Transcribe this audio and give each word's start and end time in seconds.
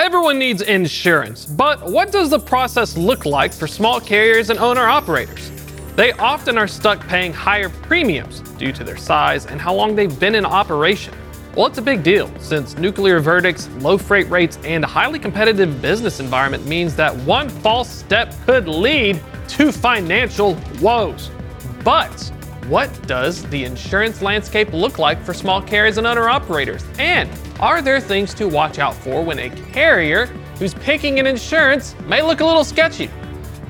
Everyone 0.00 0.38
needs 0.38 0.62
insurance, 0.62 1.44
but 1.44 1.82
what 1.82 2.10
does 2.10 2.30
the 2.30 2.38
process 2.38 2.96
look 2.96 3.26
like 3.26 3.52
for 3.52 3.66
small 3.66 4.00
carriers 4.00 4.48
and 4.48 4.58
owner 4.58 4.88
operators? 4.88 5.52
They 5.94 6.12
often 6.12 6.56
are 6.56 6.66
stuck 6.66 7.06
paying 7.06 7.34
higher 7.34 7.68
premiums 7.68 8.40
due 8.56 8.72
to 8.72 8.82
their 8.82 8.96
size 8.96 9.44
and 9.44 9.60
how 9.60 9.74
long 9.74 9.94
they've 9.94 10.18
been 10.18 10.34
in 10.34 10.46
operation. 10.46 11.12
Well, 11.54 11.66
it's 11.66 11.76
a 11.76 11.82
big 11.82 12.02
deal 12.02 12.32
since 12.38 12.78
nuclear 12.78 13.20
verdicts, 13.20 13.68
low 13.80 13.98
freight 13.98 14.30
rates, 14.30 14.58
and 14.64 14.84
a 14.84 14.86
highly 14.86 15.18
competitive 15.18 15.82
business 15.82 16.18
environment 16.18 16.64
means 16.64 16.96
that 16.96 17.14
one 17.14 17.50
false 17.50 17.90
step 17.90 18.34
could 18.46 18.68
lead 18.68 19.20
to 19.48 19.70
financial 19.70 20.56
woes. 20.80 21.30
But 21.84 22.32
what 22.66 23.06
does 23.06 23.42
the 23.50 23.64
insurance 23.64 24.22
landscape 24.22 24.72
look 24.72 24.98
like 24.98 25.22
for 25.24 25.34
small 25.34 25.60
carriers 25.60 25.98
and 25.98 26.06
owner 26.06 26.28
operators? 26.28 26.84
And 26.98 27.30
are 27.58 27.82
there 27.82 28.00
things 28.00 28.32
to 28.34 28.48
watch 28.48 28.78
out 28.78 28.94
for 28.94 29.24
when 29.24 29.38
a 29.38 29.50
carrier 29.72 30.26
who's 30.58 30.74
picking 30.74 31.18
an 31.18 31.26
insurance 31.26 31.94
may 32.06 32.22
look 32.22 32.40
a 32.40 32.46
little 32.46 32.64
sketchy? 32.64 33.10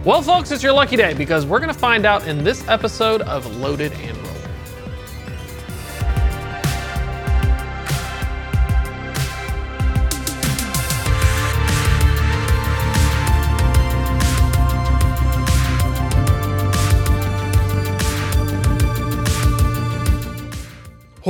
Well, 0.05 0.23
folks, 0.23 0.50
it's 0.50 0.62
your 0.62 0.73
lucky 0.73 0.97
day 0.97 1.15
because 1.15 1.45
we're 1.45 1.59
going 1.59 1.73
to 1.73 1.78
find 1.78 2.06
out 2.06 2.27
in 2.27 2.42
this 2.42 2.67
episode 2.69 3.23
of 3.23 3.45
Loaded 3.56 3.92
and 3.92 4.20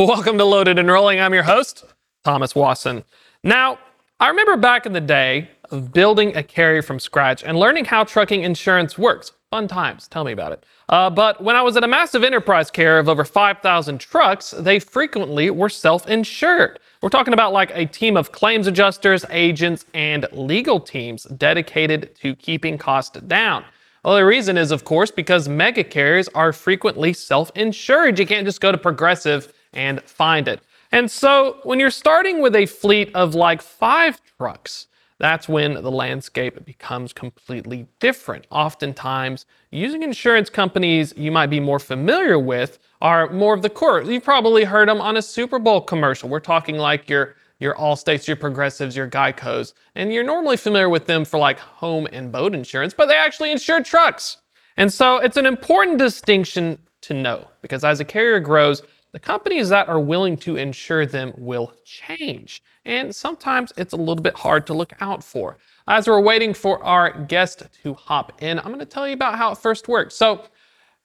Welcome 0.00 0.38
to 0.38 0.46
Loaded 0.46 0.78
and 0.78 0.90
Rolling. 0.90 1.20
I'm 1.20 1.34
your 1.34 1.42
host, 1.42 1.84
Thomas 2.24 2.54
Wasson. 2.54 3.04
Now, 3.44 3.78
I 4.18 4.28
remember 4.28 4.56
back 4.56 4.86
in 4.86 4.94
the 4.94 5.00
day 5.02 5.50
of 5.70 5.92
building 5.92 6.34
a 6.34 6.42
carrier 6.42 6.80
from 6.80 6.98
scratch 6.98 7.44
and 7.44 7.58
learning 7.58 7.84
how 7.84 8.04
trucking 8.04 8.42
insurance 8.42 8.96
works. 8.96 9.32
Fun 9.50 9.68
times, 9.68 10.08
tell 10.08 10.24
me 10.24 10.32
about 10.32 10.52
it. 10.52 10.64
Uh, 10.88 11.10
but 11.10 11.44
when 11.44 11.54
I 11.54 11.60
was 11.60 11.76
at 11.76 11.84
a 11.84 11.86
massive 11.86 12.24
enterprise 12.24 12.70
carrier 12.70 12.98
of 12.98 13.10
over 13.10 13.26
5,000 13.26 13.98
trucks, 14.00 14.52
they 14.52 14.78
frequently 14.78 15.50
were 15.50 15.68
self 15.68 16.08
insured. 16.08 16.80
We're 17.02 17.10
talking 17.10 17.34
about 17.34 17.52
like 17.52 17.70
a 17.74 17.84
team 17.84 18.16
of 18.16 18.32
claims 18.32 18.66
adjusters, 18.66 19.26
agents, 19.28 19.84
and 19.92 20.26
legal 20.32 20.80
teams 20.80 21.24
dedicated 21.24 22.16
to 22.22 22.34
keeping 22.36 22.78
costs 22.78 23.20
down. 23.20 23.66
Well, 24.02 24.16
the 24.16 24.24
reason 24.24 24.56
is, 24.56 24.70
of 24.70 24.84
course, 24.84 25.10
because 25.10 25.46
mega 25.46 25.84
carriers 25.84 26.28
are 26.28 26.54
frequently 26.54 27.12
self 27.12 27.52
insured. 27.54 28.18
You 28.18 28.26
can't 28.26 28.46
just 28.46 28.62
go 28.62 28.72
to 28.72 28.78
Progressive 28.78 29.52
and 29.72 30.02
find 30.02 30.48
it. 30.48 30.60
And 30.92 31.10
so 31.10 31.58
when 31.62 31.78
you're 31.78 31.90
starting 31.90 32.42
with 32.42 32.56
a 32.56 32.66
fleet 32.66 33.14
of 33.14 33.34
like 33.34 33.62
five 33.62 34.20
trucks, 34.36 34.86
that's 35.18 35.48
when 35.48 35.74
the 35.74 35.90
landscape 35.90 36.64
becomes 36.64 37.12
completely 37.12 37.86
different. 38.00 38.46
Oftentimes, 38.50 39.44
using 39.70 40.02
insurance 40.02 40.48
companies 40.48 41.12
you 41.14 41.30
might 41.30 41.48
be 41.48 41.60
more 41.60 41.78
familiar 41.78 42.38
with 42.38 42.78
are 43.02 43.28
more 43.30 43.52
of 43.52 43.60
the 43.60 43.68
core. 43.68 44.02
You've 44.02 44.24
probably 44.24 44.64
heard 44.64 44.88
them 44.88 45.00
on 45.00 45.18
a 45.18 45.22
Super 45.22 45.58
Bowl 45.58 45.82
commercial. 45.82 46.30
We're 46.30 46.40
talking 46.40 46.76
like 46.76 47.08
your 47.08 47.36
your 47.58 47.74
Allstates, 47.74 48.26
your 48.26 48.36
Progressives, 48.36 48.96
your 48.96 49.06
Geicos, 49.06 49.74
and 49.94 50.10
you're 50.12 50.24
normally 50.24 50.56
familiar 50.56 50.88
with 50.88 51.04
them 51.04 51.26
for 51.26 51.38
like 51.38 51.58
home 51.58 52.08
and 52.10 52.32
boat 52.32 52.54
insurance, 52.54 52.94
but 52.94 53.06
they 53.06 53.16
actually 53.16 53.52
insure 53.52 53.82
trucks. 53.82 54.38
And 54.78 54.90
so 54.90 55.18
it's 55.18 55.36
an 55.36 55.44
important 55.44 55.98
distinction 55.98 56.78
to 57.02 57.12
know 57.12 57.48
because 57.60 57.84
as 57.84 58.00
a 58.00 58.04
carrier 58.04 58.40
grows, 58.40 58.82
the 59.12 59.18
companies 59.18 59.68
that 59.70 59.88
are 59.88 60.00
willing 60.00 60.36
to 60.38 60.56
insure 60.56 61.06
them 61.06 61.32
will 61.36 61.72
change. 61.84 62.62
And 62.84 63.14
sometimes 63.14 63.72
it's 63.76 63.92
a 63.92 63.96
little 63.96 64.22
bit 64.22 64.34
hard 64.34 64.66
to 64.68 64.74
look 64.74 64.92
out 65.00 65.22
for. 65.22 65.58
As 65.88 66.06
we're 66.06 66.20
waiting 66.20 66.54
for 66.54 66.82
our 66.84 67.24
guest 67.24 67.64
to 67.82 67.94
hop 67.94 68.40
in, 68.42 68.58
I'm 68.58 68.66
going 68.66 68.78
to 68.78 68.86
tell 68.86 69.06
you 69.06 69.14
about 69.14 69.36
how 69.36 69.52
it 69.52 69.58
first 69.58 69.88
works. 69.88 70.14
So, 70.14 70.44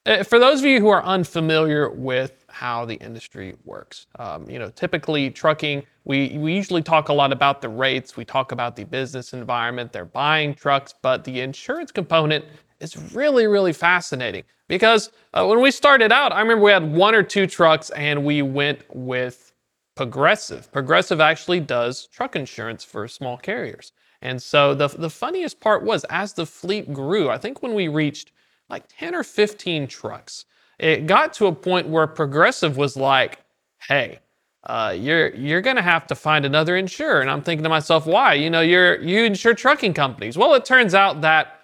uh, 0.05 0.23
for 0.23 0.37
those 0.37 0.59
of 0.59 0.67
you 0.67 0.79
who 0.79 0.89
are 0.89 1.03
unfamiliar 1.03 1.89
with 1.89 2.45
how 2.47 2.85
the 2.85 2.93
industry 2.95 3.55
works, 3.65 4.05
um, 4.19 4.47
you 4.47 4.59
know, 4.59 4.69
typically 4.69 5.31
trucking, 5.31 5.83
we, 6.03 6.37
we 6.37 6.53
usually 6.53 6.83
talk 6.83 7.09
a 7.09 7.13
lot 7.13 7.33
about 7.33 7.59
the 7.59 7.69
rates, 7.69 8.15
we 8.15 8.23
talk 8.23 8.51
about 8.51 8.75
the 8.75 8.83
business 8.83 9.33
environment, 9.33 9.91
they're 9.91 10.05
buying 10.05 10.53
trucks, 10.53 10.93
but 11.01 11.23
the 11.23 11.41
insurance 11.41 11.91
component 11.91 12.45
is 12.79 13.13
really, 13.13 13.47
really 13.47 13.73
fascinating 13.73 14.43
because 14.67 15.11
uh, 15.33 15.45
when 15.45 15.61
we 15.61 15.71
started 15.71 16.11
out, 16.11 16.31
I 16.31 16.41
remember 16.41 16.63
we 16.63 16.71
had 16.71 16.91
one 16.91 17.15
or 17.15 17.23
two 17.23 17.47
trucks 17.47 17.89
and 17.91 18.25
we 18.25 18.41
went 18.41 18.79
with 18.93 19.53
Progressive. 19.95 20.71
Progressive 20.73 21.21
actually 21.21 21.61
does 21.61 22.07
truck 22.07 22.35
insurance 22.35 22.83
for 22.83 23.07
small 23.07 23.37
carriers. 23.37 23.93
And 24.21 24.41
so 24.41 24.73
the, 24.73 24.87
the 24.89 25.09
funniest 25.09 25.59
part 25.59 25.83
was 25.83 26.03
as 26.09 26.33
the 26.33 26.45
fleet 26.45 26.91
grew, 26.91 27.29
I 27.29 27.37
think 27.37 27.61
when 27.61 27.73
we 27.73 27.87
reached 27.87 28.31
like 28.69 28.85
10 28.89 29.15
or 29.15 29.23
15 29.23 29.87
trucks, 29.87 30.45
it 30.79 31.05
got 31.05 31.33
to 31.33 31.47
a 31.47 31.53
point 31.53 31.87
where 31.87 32.07
Progressive 32.07 32.75
was 32.75 32.97
like, 32.97 33.39
hey, 33.87 34.19
uh, 34.65 34.95
you're 34.97 35.33
you're 35.35 35.61
gonna 35.61 35.81
have 35.81 36.07
to 36.07 36.15
find 36.15 36.43
another 36.43 36.75
insurer. 36.75 37.21
And 37.21 37.29
I'm 37.29 37.41
thinking 37.41 37.63
to 37.63 37.69
myself, 37.69 38.07
why? 38.07 38.33
You 38.33 38.49
know, 38.49 38.61
you're 38.61 38.99
you 38.99 39.23
insure 39.23 39.53
trucking 39.53 39.93
companies. 39.93 40.37
Well, 40.37 40.55
it 40.55 40.65
turns 40.65 40.95
out 40.95 41.21
that 41.21 41.54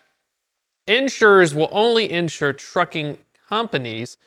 insurers 0.88 1.54
will 1.54 1.70
only 1.72 2.12
insure 2.12 2.54
trucking 2.54 3.18
companies 3.48 4.18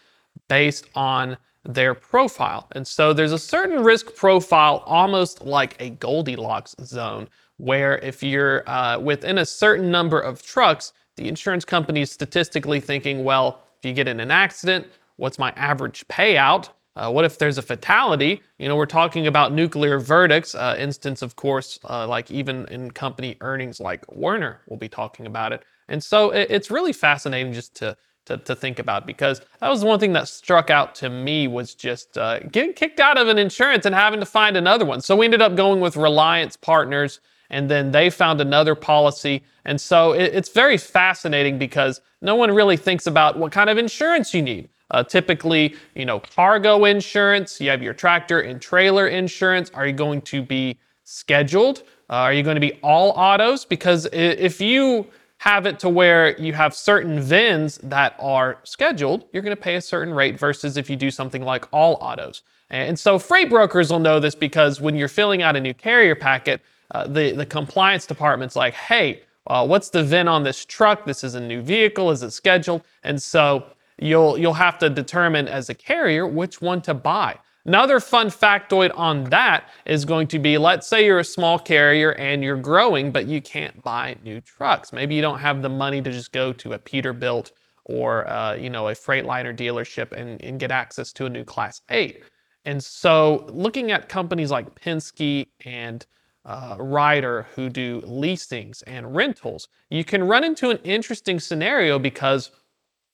based 0.49 0.87
on 0.95 1.37
their 1.65 1.95
profile. 1.95 2.69
And 2.73 2.87
so 2.87 3.13
there's 3.13 3.33
a 3.33 3.39
certain 3.39 3.83
risk 3.83 4.15
profile, 4.15 4.83
almost 4.87 5.43
like 5.43 5.77
a 5.81 5.91
Goldilocks 5.91 6.75
zone, 6.83 7.29
where 7.57 7.99
if 7.99 8.23
you're 8.23 8.69
uh, 8.69 8.99
within 8.99 9.39
a 9.39 9.47
certain 9.47 9.91
number 9.91 10.21
of 10.21 10.43
trucks, 10.43 10.93
the 11.17 11.29
insurance 11.29 11.65
company 11.65 12.03
is 12.03 12.11
statistically 12.11 12.81
thinking, 12.81 13.25
well, 13.25 13.63
if 13.79 13.89
you 13.89 13.93
get 13.93 14.09
in 14.09 14.21
an 14.21 14.31
accident, 14.31 14.87
what's 15.17 15.39
my 15.39 15.53
average 15.57 16.07
payout? 16.09 16.71
Uh, 16.97 17.11
what 17.11 17.25
if 17.25 17.39
there's 17.39 17.59
a 17.59 17.63
fatality? 17.63 18.41
You 18.59 18.69
know, 18.69 18.77
we're 18.77 18.87
talking 18.87 19.27
about 19.27 19.53
nuclear 19.53 19.99
verdicts, 19.99 20.55
uh, 20.55 20.77
instance, 20.79 21.23
of 21.23 21.35
course, 21.35 21.79
uh, 21.89 22.07
like 22.07 22.31
even 22.31 22.67
in 22.69 22.91
company 22.91 23.37
earnings 23.41 23.81
like 23.81 24.05
Werner, 24.15 24.61
we'll 24.69 24.79
be 24.79 24.89
talking 24.89 25.27
about 25.27 25.53
it. 25.53 25.65
And 25.89 26.03
so 26.03 26.31
it, 26.31 26.49
it's 26.51 26.71
really 26.71 26.93
fascinating 26.93 27.53
just 27.53 27.75
to, 27.77 27.97
to, 28.27 28.39
to 28.39 28.57
think 28.57 28.79
about 28.79 29.07
because 29.07 29.41
that 29.61 29.69
was 29.69 29.85
one 29.85 29.99
thing 29.99 30.13
that 30.15 30.29
struck 30.29 30.71
out 30.71 30.95
to 30.97 31.11
me 31.11 31.47
was 31.49 31.75
just 31.75 32.17
uh, 32.17 32.41
getting 32.41 32.73
kicked 32.73 33.01
out 33.01 33.19
of 33.19 33.29
an 33.29 33.39
insurance 33.39 33.87
and 33.87 33.95
having 33.95 34.21
to 34.21 34.27
find 34.27 34.57
another 34.57 34.85
one. 34.85 35.01
So 35.01 35.17
we 35.17 35.27
ended 35.27 35.43
up 35.43 35.57
going 35.57 35.81
with 35.81 35.97
Reliance 35.97 36.57
Partners 36.57 37.21
and 37.51 37.71
then 37.71 37.91
they 37.91 38.11
found 38.11 38.41
another 38.41 38.75
policy. 38.75 39.43
And 39.65 39.81
so 39.81 40.13
it, 40.13 40.35
it's 40.35 40.49
very 40.49 40.79
fascinating 40.79 41.59
because 41.59 42.01
no 42.21 42.35
one 42.35 42.51
really 42.51 42.77
thinks 42.77 43.07
about 43.07 43.39
what 43.39 43.53
kind 43.53 43.69
of 43.69 43.79
insurance 43.79 44.33
you 44.33 44.43
need. 44.43 44.69
Uh, 44.91 45.03
typically, 45.03 45.75
you 45.95 46.05
know, 46.05 46.21
cargo 46.21 46.85
insurance, 46.85 47.61
you 47.61 47.71
have 47.71 47.83
your 47.83 47.95
tractor 47.95 48.41
and 48.41 48.61
trailer 48.61 49.09
insurance. 49.09 49.71
Are 49.75 49.87
you 49.87 49.93
going 49.93 50.21
to 50.23 50.43
be 50.43 50.79
scheduled? 51.05 51.83
Uh, 52.11 52.17
are 52.17 52.33
you 52.33 52.43
going 52.43 52.57
to 52.57 52.61
be 52.61 52.79
all 52.83 53.11
autos? 53.11 53.65
Because 53.65 54.07
if 54.13 54.61
you 54.61 55.07
have 55.45 55.67
it 55.67 55.79
to 55.79 55.91
where 55.91 56.35
you 56.41 56.55
have 56.55 56.75
certain 56.75 57.21
VINs 57.21 57.77
that 57.83 58.17
are 58.19 58.57
scheduled, 58.65 59.27
you're 59.31 59.43
going 59.43 59.55
to 59.55 59.63
pay 59.63 59.75
a 59.75 59.81
certain 59.81 60.15
rate 60.15 60.39
versus 60.39 60.79
if 60.79 60.89
you 60.89 60.97
do 60.97 61.11
something 61.11 61.43
like 61.43 61.67
all 61.71 61.99
autos. 62.01 62.41
And 62.71 62.99
so 62.99 63.19
freight 63.19 63.51
brokers 63.51 63.91
will 63.91 63.99
know 63.99 64.19
this 64.19 64.35
because 64.35 64.81
when 64.81 64.97
you're 64.97 65.07
filling 65.07 65.43
out 65.43 65.55
a 65.55 65.61
new 65.61 65.75
carrier 65.75 66.15
packet, 66.15 66.63
uh, 66.93 67.07
the, 67.07 67.33
the 67.33 67.45
compliance 67.45 68.07
department's 68.07 68.57
like, 68.57 68.73
hey, 68.73 69.21
uh, 69.47 69.67
what's 69.67 69.91
the 69.91 70.03
VIN 70.03 70.29
on 70.29 70.45
this 70.45 70.65
truck? 70.65 71.05
This 71.05 71.23
is 71.23 71.35
a 71.35 71.41
new 71.41 71.61
vehicle. 71.61 72.11
Is 72.11 72.23
it 72.23 72.31
scheduled? 72.31 72.81
And 73.03 73.21
so 73.21 73.67
you'll 73.99 74.39
you'll 74.39 74.55
have 74.55 74.79
to 74.79 74.89
determine 74.89 75.47
as 75.47 75.69
a 75.69 75.75
carrier 75.75 76.27
which 76.27 76.63
one 76.63 76.81
to 76.83 76.95
buy. 76.95 77.39
Another 77.67 77.99
fun 77.99 78.29
factoid 78.29 78.93
on 78.95 79.25
that 79.25 79.71
is 79.87 80.05
going 80.05 80.27
to 80.29 80.39
be 80.39 80.59
let's 80.59 80.87
say 80.87 81.07
you're 81.07 81.21
a 81.21 81.25
small 81.25 81.59
carrier 81.59 82.13
and 82.13 82.45
you're 82.45 82.59
growing, 82.59 83.11
but 83.11 83.27
you 83.27 83.41
can't 83.41 83.83
buy 83.83 84.17
new 84.23 84.41
trucks. 84.43 84.93
Maybe 84.93 85.15
you 85.15 85.23
don't 85.23 85.39
have 85.39 85.63
the 85.63 85.71
money 85.71 86.03
to 86.03 86.13
just 86.13 86.31
go 86.31 86.53
to 86.53 86.75
a 86.75 86.79
Peterbilt 86.79 87.53
or 87.87 88.29
uh, 88.29 88.55
you 88.55 88.69
know 88.69 88.89
a 88.89 88.93
Freightliner 88.93 89.57
dealership 89.57 90.13
and, 90.13 90.43
and 90.43 90.61
get 90.61 90.71
access 90.71 91.11
to 91.15 91.25
a 91.25 91.31
new 91.31 91.43
Class 91.43 91.81
8. 91.89 92.23
And 92.67 92.83
so 92.83 93.47
looking 93.49 93.93
at 93.93 94.11
companies 94.11 94.51
like 94.51 94.79
Penske 94.79 95.47
and 95.65 96.05
uh, 96.45 96.77
Ryder 96.79 97.47
who 97.55 97.71
do 97.71 98.03
leasings 98.05 98.83
and 98.83 99.17
rentals, 99.17 99.69
you 99.89 100.05
can 100.05 100.25
run 100.25 100.45
into 100.45 100.69
an 100.69 100.79
interesting 100.85 101.41
scenario 101.41 101.99
because 101.99 102.51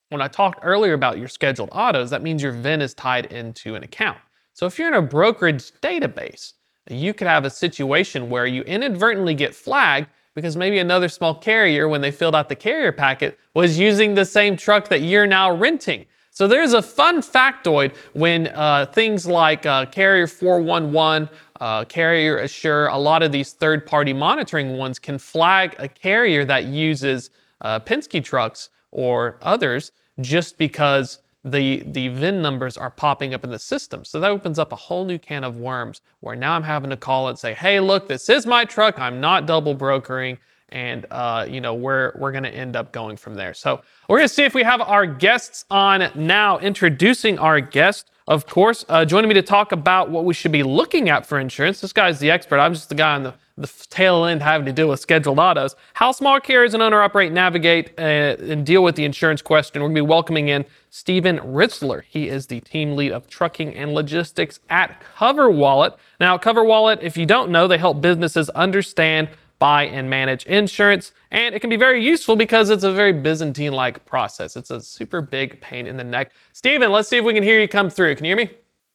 when 0.09 0.21
I 0.21 0.27
talked 0.27 0.59
earlier 0.61 0.91
about 0.91 1.17
your 1.17 1.29
scheduled 1.29 1.69
autos, 1.71 2.09
that 2.09 2.21
means 2.21 2.43
your 2.43 2.51
VIN 2.51 2.81
is 2.81 2.93
tied 2.93 3.27
into 3.27 3.75
an 3.75 3.83
account. 3.83 4.17
So 4.53 4.65
if 4.65 4.77
you're 4.77 4.87
in 4.87 4.93
a 4.93 5.01
brokerage 5.01 5.71
database, 5.81 6.53
you 6.89 7.13
could 7.13 7.27
have 7.27 7.45
a 7.45 7.49
situation 7.49 8.29
where 8.29 8.45
you 8.45 8.63
inadvertently 8.63 9.33
get 9.33 9.55
flagged 9.55 10.07
because 10.33 10.55
maybe 10.55 10.79
another 10.79 11.09
small 11.09 11.35
carrier, 11.35 11.87
when 11.87 12.01
they 12.01 12.11
filled 12.11 12.35
out 12.35 12.49
the 12.49 12.55
carrier 12.55 12.91
packet, 12.91 13.37
was 13.53 13.77
using 13.77 14.13
the 14.13 14.25
same 14.25 14.55
truck 14.55 14.87
that 14.87 15.01
you're 15.01 15.27
now 15.27 15.51
renting. 15.51 16.05
So 16.33 16.47
there's 16.47 16.73
a 16.73 16.81
fun 16.81 17.21
factoid 17.21 17.93
when 18.13 18.47
uh, 18.47 18.85
things 18.85 19.25
like 19.25 19.65
uh, 19.65 19.85
Carrier 19.87 20.27
411, 20.27 21.29
uh, 21.59 21.83
Carrier 21.85 22.37
Assure, 22.37 22.87
a 22.87 22.97
lot 22.97 23.21
of 23.21 23.33
these 23.33 23.51
third 23.51 23.85
party 23.85 24.13
monitoring 24.13 24.77
ones 24.77 24.97
can 24.97 25.17
flag 25.17 25.75
a 25.77 25.89
carrier 25.89 26.45
that 26.45 26.65
uses 26.65 27.31
uh, 27.59 27.81
Penske 27.81 28.23
trucks 28.23 28.69
or 28.91 29.37
others 29.41 29.91
just 30.21 30.57
because 30.57 31.19
the, 31.43 31.83
the 31.87 32.09
VIN 32.09 32.41
numbers 32.41 32.77
are 32.77 32.91
popping 32.91 33.33
up 33.33 33.43
in 33.43 33.49
the 33.49 33.59
system. 33.59 34.05
So 34.05 34.19
that 34.19 34.29
opens 34.29 34.59
up 34.59 34.71
a 34.71 34.75
whole 34.75 35.05
new 35.05 35.17
can 35.17 35.43
of 35.43 35.57
worms 35.57 36.01
where 36.19 36.35
now 36.35 36.53
I'm 36.53 36.63
having 36.63 36.89
to 36.91 36.97
call 36.97 37.29
and 37.29 37.37
say, 37.37 37.53
hey, 37.53 37.79
look, 37.79 38.07
this 38.07 38.29
is 38.29 38.45
my 38.45 38.65
truck. 38.65 38.99
I'm 38.99 39.19
not 39.19 39.47
double 39.47 39.73
brokering. 39.73 40.37
And, 40.69 41.05
uh, 41.11 41.45
you 41.49 41.59
know, 41.59 41.73
we're, 41.73 42.13
we're 42.17 42.31
to 42.31 42.49
end 42.49 42.75
up 42.75 42.91
going 42.93 43.17
from 43.17 43.35
there. 43.35 43.53
So 43.53 43.81
we're 44.07 44.21
to 44.21 44.29
see 44.29 44.43
if 44.43 44.53
we 44.53 44.63
have 44.63 44.81
our 44.81 45.05
guests 45.05 45.65
on 45.69 46.09
now. 46.15 46.59
Introducing 46.59 47.37
our 47.39 47.59
guest, 47.59 48.11
of 48.27 48.45
course, 48.45 48.85
uh, 48.87 49.03
joining 49.03 49.27
me 49.27 49.33
to 49.33 49.41
talk 49.41 49.73
about 49.73 50.09
what 50.09 50.23
we 50.23 50.33
should 50.33 50.51
be 50.53 50.63
looking 50.63 51.09
at 51.09 51.25
for 51.25 51.39
insurance. 51.39 51.81
This 51.81 51.91
guy's 51.91 52.19
the 52.19 52.31
expert. 52.31 52.59
I'm 52.59 52.73
just 52.73 52.87
the 52.87 52.95
guy 52.95 53.15
on 53.15 53.23
the 53.23 53.33
the 53.61 53.87
tail 53.89 54.25
end 54.25 54.41
having 54.41 54.65
to 54.65 54.73
deal 54.73 54.89
with 54.89 54.99
scheduled 54.99 55.39
autos. 55.39 55.75
How 55.93 56.11
small 56.11 56.39
carriers 56.39 56.73
and 56.73 56.81
owner 56.81 57.01
operate, 57.01 57.31
navigate, 57.31 57.91
uh, 57.97 58.35
and 58.39 58.65
deal 58.65 58.83
with 58.83 58.95
the 58.95 59.05
insurance 59.05 59.41
question. 59.41 59.81
We're 59.81 59.89
going 59.89 59.95
to 59.95 60.01
be 60.03 60.07
welcoming 60.07 60.49
in 60.49 60.65
Stephen 60.89 61.39
Ritzler. 61.39 62.03
He 62.07 62.27
is 62.27 62.47
the 62.47 62.59
team 62.61 62.95
lead 62.95 63.11
of 63.11 63.27
trucking 63.27 63.75
and 63.75 63.93
logistics 63.93 64.59
at 64.69 65.01
Cover 65.15 65.49
Wallet. 65.49 65.93
Now, 66.19 66.37
Cover 66.37 66.63
Wallet, 66.63 66.99
if 67.01 67.17
you 67.17 67.25
don't 67.25 67.51
know, 67.51 67.67
they 67.67 67.77
help 67.77 68.01
businesses 68.01 68.49
understand, 68.49 69.29
buy, 69.59 69.85
and 69.85 70.09
manage 70.09 70.45
insurance. 70.45 71.11
And 71.29 71.55
it 71.55 71.59
can 71.59 71.69
be 71.69 71.77
very 71.77 72.03
useful 72.03 72.35
because 72.35 72.69
it's 72.69 72.83
a 72.83 72.91
very 72.91 73.13
Byzantine 73.13 73.73
like 73.73 74.05
process. 74.05 74.57
It's 74.57 74.71
a 74.71 74.81
super 74.81 75.21
big 75.21 75.61
pain 75.61 75.87
in 75.87 75.97
the 75.97 76.03
neck. 76.03 76.31
Stephen, 76.53 76.91
let's 76.91 77.07
see 77.07 77.17
if 77.17 77.25
we 77.25 77.33
can 77.33 77.43
hear 77.43 77.61
you 77.61 77.67
come 77.67 77.89
through. 77.89 78.15
Can 78.15 78.25
you 78.25 78.35
hear 78.35 78.45
me? 78.45 78.51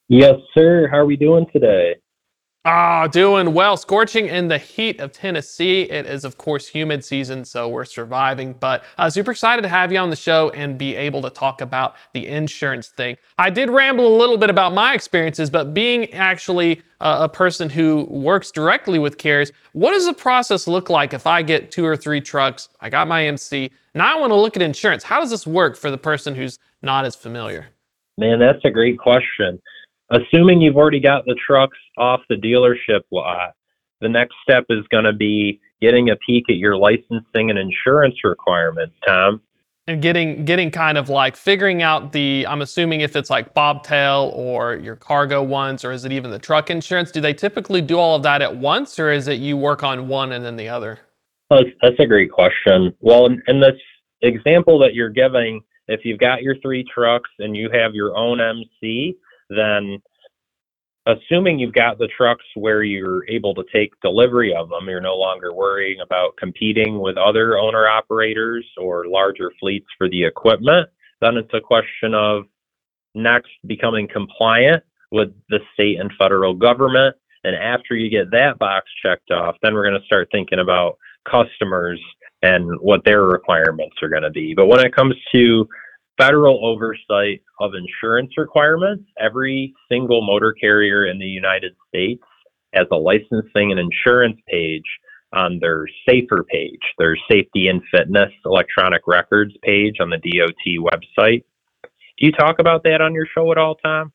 Yes, 0.08 0.34
sir. 0.54 0.88
How 0.90 0.98
are 0.98 1.06
we 1.06 1.16
doing 1.16 1.46
today? 1.52 1.96
Ah, 2.68 3.06
doing 3.06 3.54
well. 3.54 3.76
Scorching 3.76 4.26
in 4.26 4.48
the 4.48 4.58
heat 4.58 4.98
of 4.98 5.12
Tennessee. 5.12 5.82
It 5.82 6.04
is, 6.04 6.24
of 6.24 6.36
course, 6.36 6.66
humid 6.66 7.04
season, 7.04 7.44
so 7.44 7.68
we're 7.68 7.84
surviving. 7.84 8.54
But 8.54 8.82
uh, 8.98 9.08
super 9.08 9.30
excited 9.30 9.62
to 9.62 9.68
have 9.68 9.92
you 9.92 10.00
on 10.00 10.10
the 10.10 10.16
show 10.16 10.50
and 10.50 10.76
be 10.76 10.96
able 10.96 11.22
to 11.22 11.30
talk 11.30 11.60
about 11.60 11.94
the 12.12 12.26
insurance 12.26 12.88
thing. 12.88 13.18
I 13.38 13.50
did 13.50 13.70
ramble 13.70 14.08
a 14.08 14.18
little 14.18 14.36
bit 14.36 14.50
about 14.50 14.74
my 14.74 14.94
experiences, 14.94 15.48
but 15.48 15.74
being 15.74 16.12
actually 16.12 16.82
uh, 17.00 17.18
a 17.20 17.28
person 17.28 17.70
who 17.70 18.02
works 18.10 18.50
directly 18.50 18.98
with 18.98 19.16
carriers, 19.16 19.52
what 19.72 19.92
does 19.92 20.06
the 20.06 20.12
process 20.12 20.66
look 20.66 20.90
like 20.90 21.14
if 21.14 21.24
I 21.24 21.42
get 21.42 21.70
two 21.70 21.86
or 21.86 21.96
three 21.96 22.20
trucks? 22.20 22.68
I 22.80 22.90
got 22.90 23.06
my 23.06 23.26
MC. 23.26 23.70
Now 23.94 24.16
I 24.16 24.20
want 24.20 24.32
to 24.32 24.36
look 24.36 24.56
at 24.56 24.62
insurance. 24.62 25.04
How 25.04 25.20
does 25.20 25.30
this 25.30 25.46
work 25.46 25.76
for 25.76 25.92
the 25.92 25.98
person 25.98 26.34
who's 26.34 26.58
not 26.82 27.04
as 27.04 27.14
familiar? 27.14 27.68
Man, 28.18 28.40
that's 28.40 28.64
a 28.64 28.70
great 28.70 28.98
question 28.98 29.62
assuming 30.10 30.60
you've 30.60 30.76
already 30.76 31.00
got 31.00 31.24
the 31.24 31.36
trucks 31.46 31.78
off 31.98 32.20
the 32.28 32.36
dealership 32.36 33.02
lot, 33.10 33.52
the 34.00 34.08
next 34.08 34.34
step 34.42 34.64
is 34.68 34.84
going 34.90 35.04
to 35.04 35.12
be 35.12 35.60
getting 35.80 36.10
a 36.10 36.16
peek 36.16 36.44
at 36.48 36.56
your 36.56 36.76
licensing 36.76 37.50
and 37.50 37.58
insurance 37.58 38.16
requirements, 38.24 38.94
Tom. 39.06 39.40
And 39.88 40.02
getting 40.02 40.44
getting 40.44 40.72
kind 40.72 40.98
of 40.98 41.08
like 41.08 41.36
figuring 41.36 41.80
out 41.80 42.10
the 42.10 42.44
I'm 42.48 42.60
assuming 42.60 43.02
if 43.02 43.14
it's 43.14 43.30
like 43.30 43.54
bobtail 43.54 44.32
or 44.34 44.74
your 44.74 44.96
cargo 44.96 45.44
ones 45.44 45.84
or 45.84 45.92
is 45.92 46.04
it 46.04 46.10
even 46.10 46.32
the 46.32 46.40
truck 46.40 46.70
insurance? 46.70 47.12
Do 47.12 47.20
they 47.20 47.32
typically 47.32 47.82
do 47.82 47.96
all 47.96 48.16
of 48.16 48.24
that 48.24 48.42
at 48.42 48.56
once 48.56 48.98
or 48.98 49.12
is 49.12 49.28
it 49.28 49.38
you 49.38 49.56
work 49.56 49.84
on 49.84 50.08
one 50.08 50.32
and 50.32 50.44
then 50.44 50.56
the 50.56 50.68
other? 50.68 50.98
That's, 51.50 51.68
that's 51.80 52.00
a 52.00 52.06
great 52.06 52.32
question. 52.32 52.92
Well, 53.00 53.26
in, 53.26 53.40
in 53.46 53.60
this 53.60 53.76
example 54.22 54.80
that 54.80 54.94
you're 54.94 55.10
giving, 55.10 55.60
if 55.86 56.00
you've 56.04 56.18
got 56.18 56.42
your 56.42 56.56
three 56.58 56.84
trucks 56.92 57.30
and 57.38 57.56
you 57.56 57.70
have 57.72 57.94
your 57.94 58.16
own 58.16 58.40
MC, 58.40 59.16
then 59.50 60.00
assuming 61.06 61.58
you've 61.58 61.72
got 61.72 61.98
the 61.98 62.08
trucks 62.16 62.44
where 62.54 62.82
you're 62.82 63.28
able 63.28 63.54
to 63.54 63.64
take 63.72 63.93
delivery 64.02 64.54
of 64.54 64.69
them, 64.69 64.88
you're 64.88 65.00
no 65.00 65.16
longer 65.16 65.52
worrying 65.54 66.00
about 66.00 66.37
competing 66.37 66.98
with 66.98 67.16
other 67.16 67.58
owner 67.58 67.88
operators 67.88 68.66
or 68.76 69.06
larger 69.06 69.52
fleets 69.60 69.87
for 69.96 70.08
the 70.08 70.25
equipment. 70.25 70.88
Then 71.20 71.37
it's 71.37 71.54
a 71.54 71.60
question 71.60 72.14
of 72.14 72.44
next 73.14 73.50
becoming 73.66 74.08
compliant 74.08 74.82
with 75.12 75.32
the 75.49 75.60
state 75.75 76.00
and 76.00 76.10
federal 76.19 76.54
government. 76.54 77.16
And 77.44 77.54
after 77.54 77.94
you 77.94 78.10
get 78.10 78.31
that 78.32 78.58
box 78.58 78.90
checked 79.04 79.31
off, 79.31 79.56
then 79.62 79.75
we're 79.75 79.88
going 79.88 80.00
to 80.00 80.06
start 80.06 80.28
thinking 80.32 80.58
about 80.58 80.99
customers 81.31 82.00
and 82.42 82.69
what 82.81 83.04
their 83.04 83.22
requirements 83.25 83.96
are 84.02 84.08
going 84.08 84.22
to 84.22 84.31
be. 84.31 84.54
But 84.54 84.66
when 84.66 84.81
it 84.81 84.94
comes 84.94 85.14
to 85.32 85.69
federal 86.18 86.64
oversight 86.64 87.42
of 87.60 87.72
insurance 87.74 88.32
requirements. 88.36 89.04
Every 89.18 89.74
single 89.90 90.26
motor 90.26 90.52
carrier 90.52 91.06
in 91.06 91.18
the 91.18 91.26
United 91.26 91.74
States 91.88 92.22
has 92.74 92.86
a 92.90 92.96
licensing 92.96 93.72
and 93.72 93.80
insurance 93.80 94.38
page 94.48 94.84
on 95.32 95.58
their 95.60 95.86
SAFER 96.08 96.44
page, 96.44 96.80
their 96.98 97.16
Safety 97.30 97.68
and 97.68 97.82
Fitness 97.90 98.32
Electronic 98.44 99.02
Records 99.06 99.54
page 99.62 99.96
on 100.00 100.10
the 100.10 100.18
DOT 100.18 100.92
website. 100.92 101.44
Do 101.82 102.24
you 102.24 102.32
talk 102.32 102.58
about 102.58 102.82
that 102.84 103.00
on 103.00 103.12
your 103.12 103.26
show 103.34 103.50
at 103.52 103.58
all, 103.58 103.74
Tom? 103.76 104.12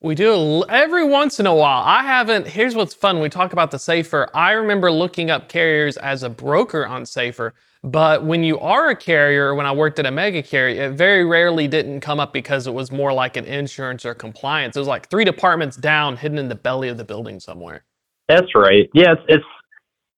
We 0.00 0.14
do 0.14 0.64
every 0.68 1.04
once 1.04 1.40
in 1.40 1.46
a 1.46 1.54
while. 1.54 1.82
I 1.84 2.04
haven't. 2.04 2.46
Here's 2.46 2.76
what's 2.76 2.94
fun. 2.94 3.20
We 3.20 3.28
talk 3.28 3.52
about 3.52 3.72
the 3.72 3.80
Safer. 3.80 4.28
I 4.32 4.52
remember 4.52 4.92
looking 4.92 5.28
up 5.28 5.48
carriers 5.48 5.96
as 5.96 6.22
a 6.22 6.30
broker 6.30 6.86
on 6.86 7.04
Safer, 7.04 7.52
but 7.82 8.24
when 8.24 8.42
you 8.42 8.58
are 8.58 8.90
a 8.90 8.96
carrier, 8.96 9.54
when 9.54 9.66
I 9.66 9.72
worked 9.72 9.98
at 9.98 10.06
a 10.06 10.10
mega 10.10 10.42
carrier, 10.42 10.90
it 10.90 10.96
very 10.96 11.24
rarely 11.24 11.68
didn't 11.68 12.00
come 12.00 12.20
up 12.20 12.32
because 12.32 12.66
it 12.66 12.74
was 12.74 12.90
more 12.90 13.12
like 13.12 13.36
an 13.36 13.44
insurance 13.44 14.04
or 14.04 14.14
compliance. 14.14 14.76
It 14.76 14.80
was 14.80 14.88
like 14.88 15.08
three 15.08 15.24
departments 15.24 15.76
down, 15.76 16.16
hidden 16.16 16.38
in 16.38 16.48
the 16.48 16.54
belly 16.54 16.88
of 16.88 16.96
the 16.96 17.04
building 17.04 17.40
somewhere. 17.40 17.84
That's 18.28 18.54
right. 18.54 18.88
Yes, 18.94 19.16
it's 19.28 19.44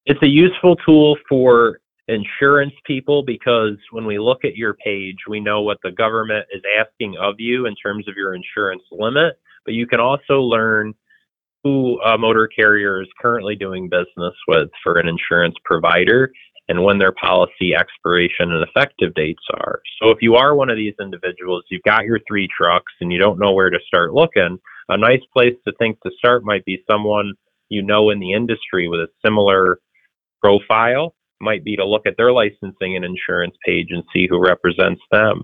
it's 0.07 0.23
a 0.23 0.29
useful 0.29 0.77
tool 0.77 1.17
for 1.29 1.81
insurance 2.09 2.73
people 2.85 3.23
because 3.23 3.77
when 3.93 4.05
we 4.05 4.19
look 4.19 4.45
at 4.45 4.57
your 4.57 4.75
page, 4.75 5.19
we 5.29 5.39
know 5.39 5.63
what 5.63 5.79
the 5.85 5.93
government 5.93 6.47
is 6.53 6.63
asking 6.79 7.17
of 7.21 7.37
you 7.39 7.67
in 7.67 7.77
terms 7.77 8.09
of 8.09 8.15
your 8.17 8.35
insurance 8.35 8.83
limit 8.91 9.39
but 9.65 9.75
you 9.75 9.87
can 9.87 10.01
also 10.01 10.41
learn 10.41 10.95
who 11.63 12.01
a 12.01 12.17
motor 12.17 12.49
carrier 12.49 13.03
is 13.03 13.09
currently 13.21 13.55
doing 13.55 13.89
business 13.89 14.35
with 14.49 14.71
for 14.83 14.99
an 14.99 15.07
insurance 15.07 15.55
provider 15.65 16.33
and 16.71 16.85
when 16.85 16.99
their 16.99 17.13
policy 17.13 17.75
expiration 17.75 18.53
and 18.53 18.63
effective 18.63 19.13
dates 19.15 19.43
are. 19.55 19.83
So 20.01 20.11
if 20.11 20.19
you 20.23 20.37
are 20.37 20.55
one 20.55 20.71
of 20.71 20.77
these 20.77 20.95
individuals, 21.01 21.65
you've 21.69 21.83
got 21.83 22.05
your 22.05 22.21
three 22.29 22.49
trucks 22.57 22.93
and 23.01 23.13
you 23.13 23.19
don't 23.19 23.41
know 23.41 23.53
where 23.53 23.71
to 23.71 23.79
start 23.89 24.15
looking, 24.15 24.57
a 24.89 24.97
nice 24.97 25.23
place 25.33 25.57
to 25.67 25.75
think 25.81 25.99
to 26.03 26.13
start 26.17 26.45
might 26.45 26.65
be 26.65 26.85
someone 26.89 27.35
you 27.71 27.83
know 27.83 28.11
in 28.11 28.21
the 28.21 28.33
industry 28.33 28.87
with 28.87 29.01
a 29.01 29.09
similar 29.25 29.81
profile 30.41 31.15
might 31.41 31.65
be 31.65 31.75
to 31.75 31.85
look 31.85 32.07
at 32.07 32.17
their 32.17 32.33
licensing 32.33 32.95
and 32.95 33.05
insurance 33.05 33.57
page 33.67 33.89
and 33.91 34.05
see 34.13 34.29
who 34.29 34.41
represents 34.41 35.03
them. 35.11 35.43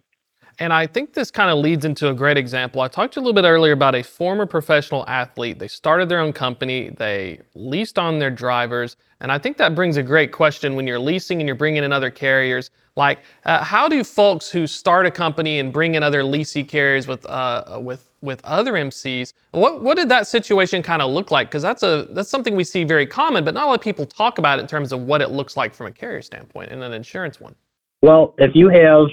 And 0.59 0.73
I 0.73 0.87
think 0.87 1.13
this 1.13 1.31
kind 1.31 1.51
of 1.51 1.59
leads 1.59 1.85
into 1.85 2.09
a 2.09 2.15
great 2.15 2.39
example. 2.39 2.81
I 2.81 2.89
talked 2.89 3.15
to 3.15 3.21
you 3.21 3.23
a 3.23 3.25
little 3.27 3.43
bit 3.43 3.47
earlier 3.47 3.73
about 3.73 3.95
a 3.95 4.03
former 4.03 4.47
professional 4.47 5.05
athlete. 5.07 5.59
They 5.59 5.69
started 5.69 6.09
their 6.09 6.21
own 6.21 6.33
company, 6.33 6.91
they 6.91 7.41
leased 7.55 7.99
on 7.99 8.19
their 8.19 8.31
drivers. 8.31 8.97
And 9.21 9.31
I 9.31 9.39
think 9.39 9.57
that 9.59 9.75
brings 9.75 9.97
a 9.97 10.03
great 10.03 10.33
question 10.33 10.75
when 10.75 10.87
you're 10.87 10.99
leasing 10.99 11.41
and 11.41 11.49
you're 11.49 11.57
bringing 11.57 11.85
in 11.85 11.93
other 11.93 12.11
carriers. 12.11 12.71
Like, 12.97 13.21
uh, 13.45 13.63
how 13.63 13.89
do 13.89 14.03
folks 14.03 14.51
who 14.51 14.67
start 14.67 15.05
a 15.05 15.11
company 15.11 15.59
and 15.59 15.73
bring 15.73 15.95
in 15.95 16.03
other 16.03 16.25
leasing 16.25 16.65
carriers 16.67 17.07
with, 17.07 17.27
uh, 17.27 17.79
with, 17.83 18.09
with 18.23 18.43
other 18.45 18.73
MCs, 18.73 19.35
what, 19.53 19.83
what 19.83 19.97
did 19.97 20.09
that 20.09 20.27
situation 20.27 20.83
kind 20.83 21.03
of 21.03 21.11
look 21.11 21.31
like? 21.31 21.49
Because 21.49 21.63
that's, 21.63 21.83
a, 21.83 22.07
that's 22.11 22.31
something 22.31 22.57
we 22.57 22.65
see 22.65 22.85
very 22.85 23.07
common, 23.07 23.45
but 23.45 23.53
not 23.53 23.65
a 23.65 23.67
lot 23.67 23.75
of 23.75 23.83
people 23.83 24.07
talk 24.07 24.39
about 24.39 24.59
it 24.59 24.63
in 24.63 24.69
terms 24.69 24.93
of 24.93 25.03
what 25.03 25.21
it 25.21 25.31
looks 25.31 25.57
like 25.57 25.75
from 25.75 25.87
a 25.87 25.93
carrier 25.93 26.23
standpoint 26.23 26.73
and 26.73 26.83
an 26.83 26.95
insurance 26.95 27.39
one. 27.39 27.55
Well, 28.03 28.35
if 28.39 28.55
you 28.55 28.69
have 28.69 29.09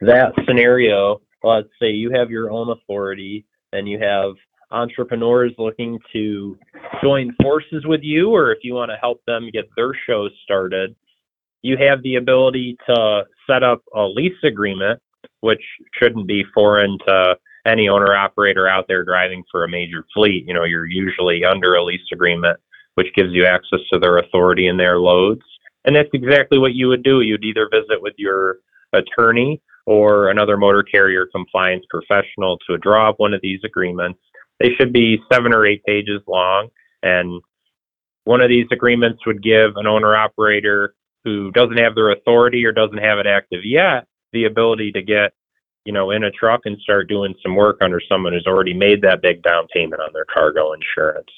that 0.00 0.32
scenario, 0.46 1.20
let's 1.42 1.68
say 1.80 1.90
you 1.90 2.10
have 2.10 2.30
your 2.30 2.50
own 2.50 2.70
authority 2.70 3.44
and 3.72 3.88
you 3.88 3.98
have 3.98 4.32
entrepreneurs 4.70 5.52
looking 5.58 5.98
to 6.12 6.58
join 7.02 7.34
forces 7.42 7.84
with 7.86 8.00
you, 8.02 8.30
or 8.30 8.52
if 8.52 8.58
you 8.62 8.74
want 8.74 8.90
to 8.90 8.96
help 8.96 9.20
them 9.26 9.50
get 9.52 9.68
their 9.76 9.92
shows 10.06 10.30
started, 10.44 10.94
you 11.62 11.76
have 11.76 12.02
the 12.02 12.16
ability 12.16 12.76
to 12.86 13.24
set 13.48 13.62
up 13.62 13.82
a 13.94 14.02
lease 14.02 14.32
agreement, 14.44 15.00
which 15.40 15.62
shouldn't 15.94 16.26
be 16.26 16.44
foreign 16.54 16.98
to 17.06 17.36
any 17.66 17.88
owner 17.88 18.14
operator 18.14 18.68
out 18.68 18.86
there 18.88 19.04
driving 19.04 19.42
for 19.50 19.64
a 19.64 19.68
major 19.68 20.04
fleet. 20.14 20.44
You 20.46 20.54
know, 20.54 20.64
you're 20.64 20.86
usually 20.86 21.44
under 21.44 21.74
a 21.74 21.84
lease 21.84 22.00
agreement 22.12 22.58
which 22.98 23.14
gives 23.14 23.32
you 23.32 23.46
access 23.46 23.78
to 23.92 23.98
their 24.00 24.18
authority 24.18 24.66
and 24.66 24.78
their 24.78 24.98
loads. 24.98 25.42
And 25.84 25.94
that's 25.94 26.08
exactly 26.12 26.58
what 26.58 26.74
you 26.74 26.88
would 26.88 27.04
do. 27.04 27.20
You'd 27.20 27.44
either 27.44 27.68
visit 27.72 28.02
with 28.02 28.14
your 28.18 28.58
attorney 28.92 29.62
or 29.88 30.28
another 30.28 30.58
motor 30.58 30.82
carrier 30.82 31.26
compliance 31.34 31.82
professional 31.88 32.58
to 32.68 32.76
draw 32.76 33.08
up 33.08 33.14
one 33.16 33.32
of 33.32 33.40
these 33.40 33.60
agreements. 33.64 34.20
They 34.60 34.74
should 34.78 34.92
be 34.92 35.18
seven 35.32 35.54
or 35.54 35.64
eight 35.64 35.82
pages 35.84 36.20
long. 36.26 36.68
And 37.02 37.40
one 38.24 38.42
of 38.42 38.50
these 38.50 38.66
agreements 38.70 39.24
would 39.24 39.42
give 39.42 39.76
an 39.76 39.86
owner 39.86 40.14
operator 40.14 40.94
who 41.24 41.50
doesn't 41.52 41.78
have 41.78 41.94
their 41.94 42.10
authority 42.10 42.66
or 42.66 42.72
doesn't 42.72 42.98
have 42.98 43.18
it 43.18 43.26
active 43.26 43.62
yet 43.64 44.06
the 44.34 44.44
ability 44.44 44.92
to 44.92 45.00
get 45.00 45.32
you 45.86 45.92
know 45.92 46.10
in 46.10 46.24
a 46.24 46.30
truck 46.30 46.60
and 46.66 46.78
start 46.82 47.08
doing 47.08 47.34
some 47.42 47.56
work 47.56 47.78
under 47.80 48.00
someone 48.10 48.34
who's 48.34 48.46
already 48.46 48.74
made 48.74 49.00
that 49.00 49.22
big 49.22 49.42
down 49.42 49.66
payment 49.72 50.02
on 50.02 50.10
their 50.12 50.26
cargo 50.26 50.74
insurance 50.74 51.30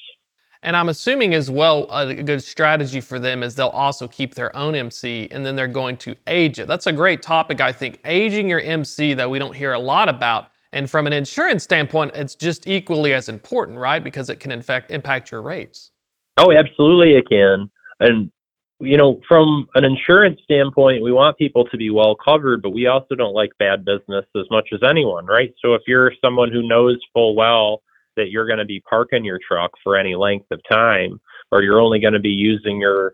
and 0.63 0.75
I'm 0.75 0.89
assuming 0.89 1.33
as 1.33 1.49
well 1.49 1.87
a 1.91 2.13
good 2.13 2.43
strategy 2.43 3.01
for 3.01 3.19
them 3.19 3.41
is 3.43 3.55
they'll 3.55 3.67
also 3.69 4.07
keep 4.07 4.35
their 4.35 4.55
own 4.55 4.75
MC 4.75 5.27
and 5.31 5.45
then 5.45 5.55
they're 5.55 5.67
going 5.67 5.97
to 5.97 6.15
age 6.27 6.59
it. 6.59 6.67
That's 6.67 6.87
a 6.87 6.93
great 6.93 7.21
topic, 7.21 7.61
I 7.61 7.71
think. 7.71 7.99
Aging 8.05 8.47
your 8.47 8.61
MC 8.61 9.13
that 9.15 9.29
we 9.29 9.39
don't 9.39 9.55
hear 9.55 9.73
a 9.73 9.79
lot 9.79 10.07
about. 10.07 10.49
And 10.73 10.89
from 10.89 11.07
an 11.07 11.13
insurance 11.13 11.63
standpoint, 11.63 12.11
it's 12.15 12.35
just 12.35 12.67
equally 12.67 13.13
as 13.13 13.27
important, 13.27 13.77
right? 13.77 14.03
Because 14.03 14.29
it 14.29 14.39
can 14.39 14.51
in 14.51 14.61
fact 14.61 14.91
impact 14.91 15.31
your 15.31 15.41
rates. 15.41 15.91
Oh, 16.37 16.51
absolutely, 16.51 17.15
it 17.15 17.27
can. 17.27 17.69
And 17.99 18.31
you 18.79 18.97
know, 18.97 19.21
from 19.27 19.67
an 19.75 19.85
insurance 19.85 20.39
standpoint, 20.43 21.03
we 21.03 21.11
want 21.11 21.37
people 21.37 21.65
to 21.65 21.77
be 21.77 21.91
well 21.91 22.15
covered, 22.15 22.61
but 22.61 22.71
we 22.71 22.87
also 22.87 23.15
don't 23.15 23.33
like 23.33 23.51
bad 23.59 23.85
business 23.85 24.25
as 24.35 24.45
much 24.49 24.69
as 24.73 24.79
anyone, 24.83 25.25
right? 25.25 25.53
So 25.61 25.75
if 25.75 25.83
you're 25.87 26.13
someone 26.23 26.51
who 26.51 26.67
knows 26.67 26.97
full 27.13 27.35
well 27.35 27.83
that 28.17 28.29
you're 28.29 28.47
going 28.47 28.59
to 28.59 28.65
be 28.65 28.81
parking 28.81 29.23
your 29.23 29.39
truck 29.45 29.71
for 29.83 29.97
any 29.97 30.15
length 30.15 30.47
of 30.51 30.59
time, 30.69 31.19
or 31.51 31.63
you're 31.63 31.81
only 31.81 31.99
going 31.99 32.13
to 32.13 32.19
be 32.19 32.29
using 32.29 32.79
your 32.79 33.13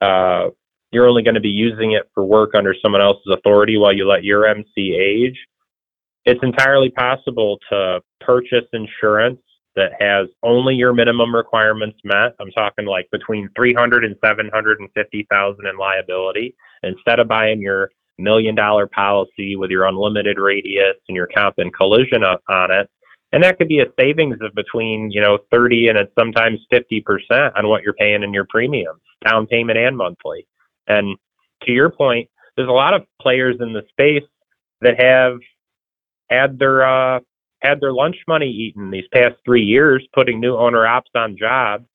uh, 0.00 0.48
you're 0.90 1.08
only 1.08 1.22
going 1.22 1.34
to 1.34 1.40
be 1.40 1.48
using 1.48 1.92
it 1.92 2.10
for 2.14 2.24
work 2.24 2.54
under 2.54 2.74
someone 2.82 3.00
else's 3.00 3.32
authority 3.32 3.78
while 3.78 3.92
you 3.92 4.06
let 4.06 4.24
your 4.24 4.46
MC 4.46 4.94
age. 4.94 5.38
It's 6.24 6.42
entirely 6.42 6.90
possible 6.90 7.58
to 7.70 8.00
purchase 8.20 8.66
insurance 8.72 9.40
that 9.74 9.92
has 9.98 10.28
only 10.42 10.74
your 10.74 10.92
minimum 10.92 11.34
requirements 11.34 11.98
met. 12.04 12.34
I'm 12.38 12.50
talking 12.50 12.84
like 12.84 13.08
between 13.10 13.48
300 13.56 14.04
and 14.04 14.16
750,000 14.22 15.66
in 15.66 15.76
liability 15.78 16.54
instead 16.82 17.18
of 17.18 17.28
buying 17.28 17.60
your 17.60 17.90
million 18.18 18.54
dollar 18.54 18.86
policy 18.86 19.56
with 19.56 19.70
your 19.70 19.86
unlimited 19.86 20.38
radius 20.38 20.96
and 21.08 21.16
your 21.16 21.28
comp 21.34 21.54
and 21.58 21.74
collision 21.74 22.22
on 22.22 22.70
it. 22.70 22.88
And 23.32 23.42
that 23.42 23.56
could 23.58 23.68
be 23.68 23.80
a 23.80 23.86
savings 23.98 24.36
of 24.42 24.54
between, 24.54 25.10
you 25.10 25.20
know, 25.20 25.38
30 25.50 25.88
and 25.88 25.98
sometimes 26.18 26.60
50% 26.70 27.02
on 27.56 27.68
what 27.68 27.82
you're 27.82 27.94
paying 27.94 28.22
in 28.22 28.34
your 28.34 28.46
premiums, 28.48 29.00
down 29.24 29.46
payment 29.46 29.78
and 29.78 29.96
monthly. 29.96 30.46
And 30.86 31.16
to 31.62 31.72
your 31.72 31.90
point, 31.90 32.28
there's 32.56 32.68
a 32.68 32.72
lot 32.72 32.92
of 32.92 33.06
players 33.20 33.56
in 33.60 33.72
the 33.72 33.82
space 33.88 34.28
that 34.82 35.00
have 35.00 35.38
had 36.30 36.58
their 36.58 36.86
uh, 36.86 37.20
had 37.60 37.80
their 37.80 37.92
lunch 37.92 38.16
money 38.26 38.50
eaten 38.50 38.90
these 38.90 39.06
past 39.12 39.36
three 39.44 39.62
years, 39.62 40.06
putting 40.12 40.40
new 40.40 40.56
owner 40.56 40.86
ops 40.86 41.10
on 41.14 41.36
jobs 41.36 41.86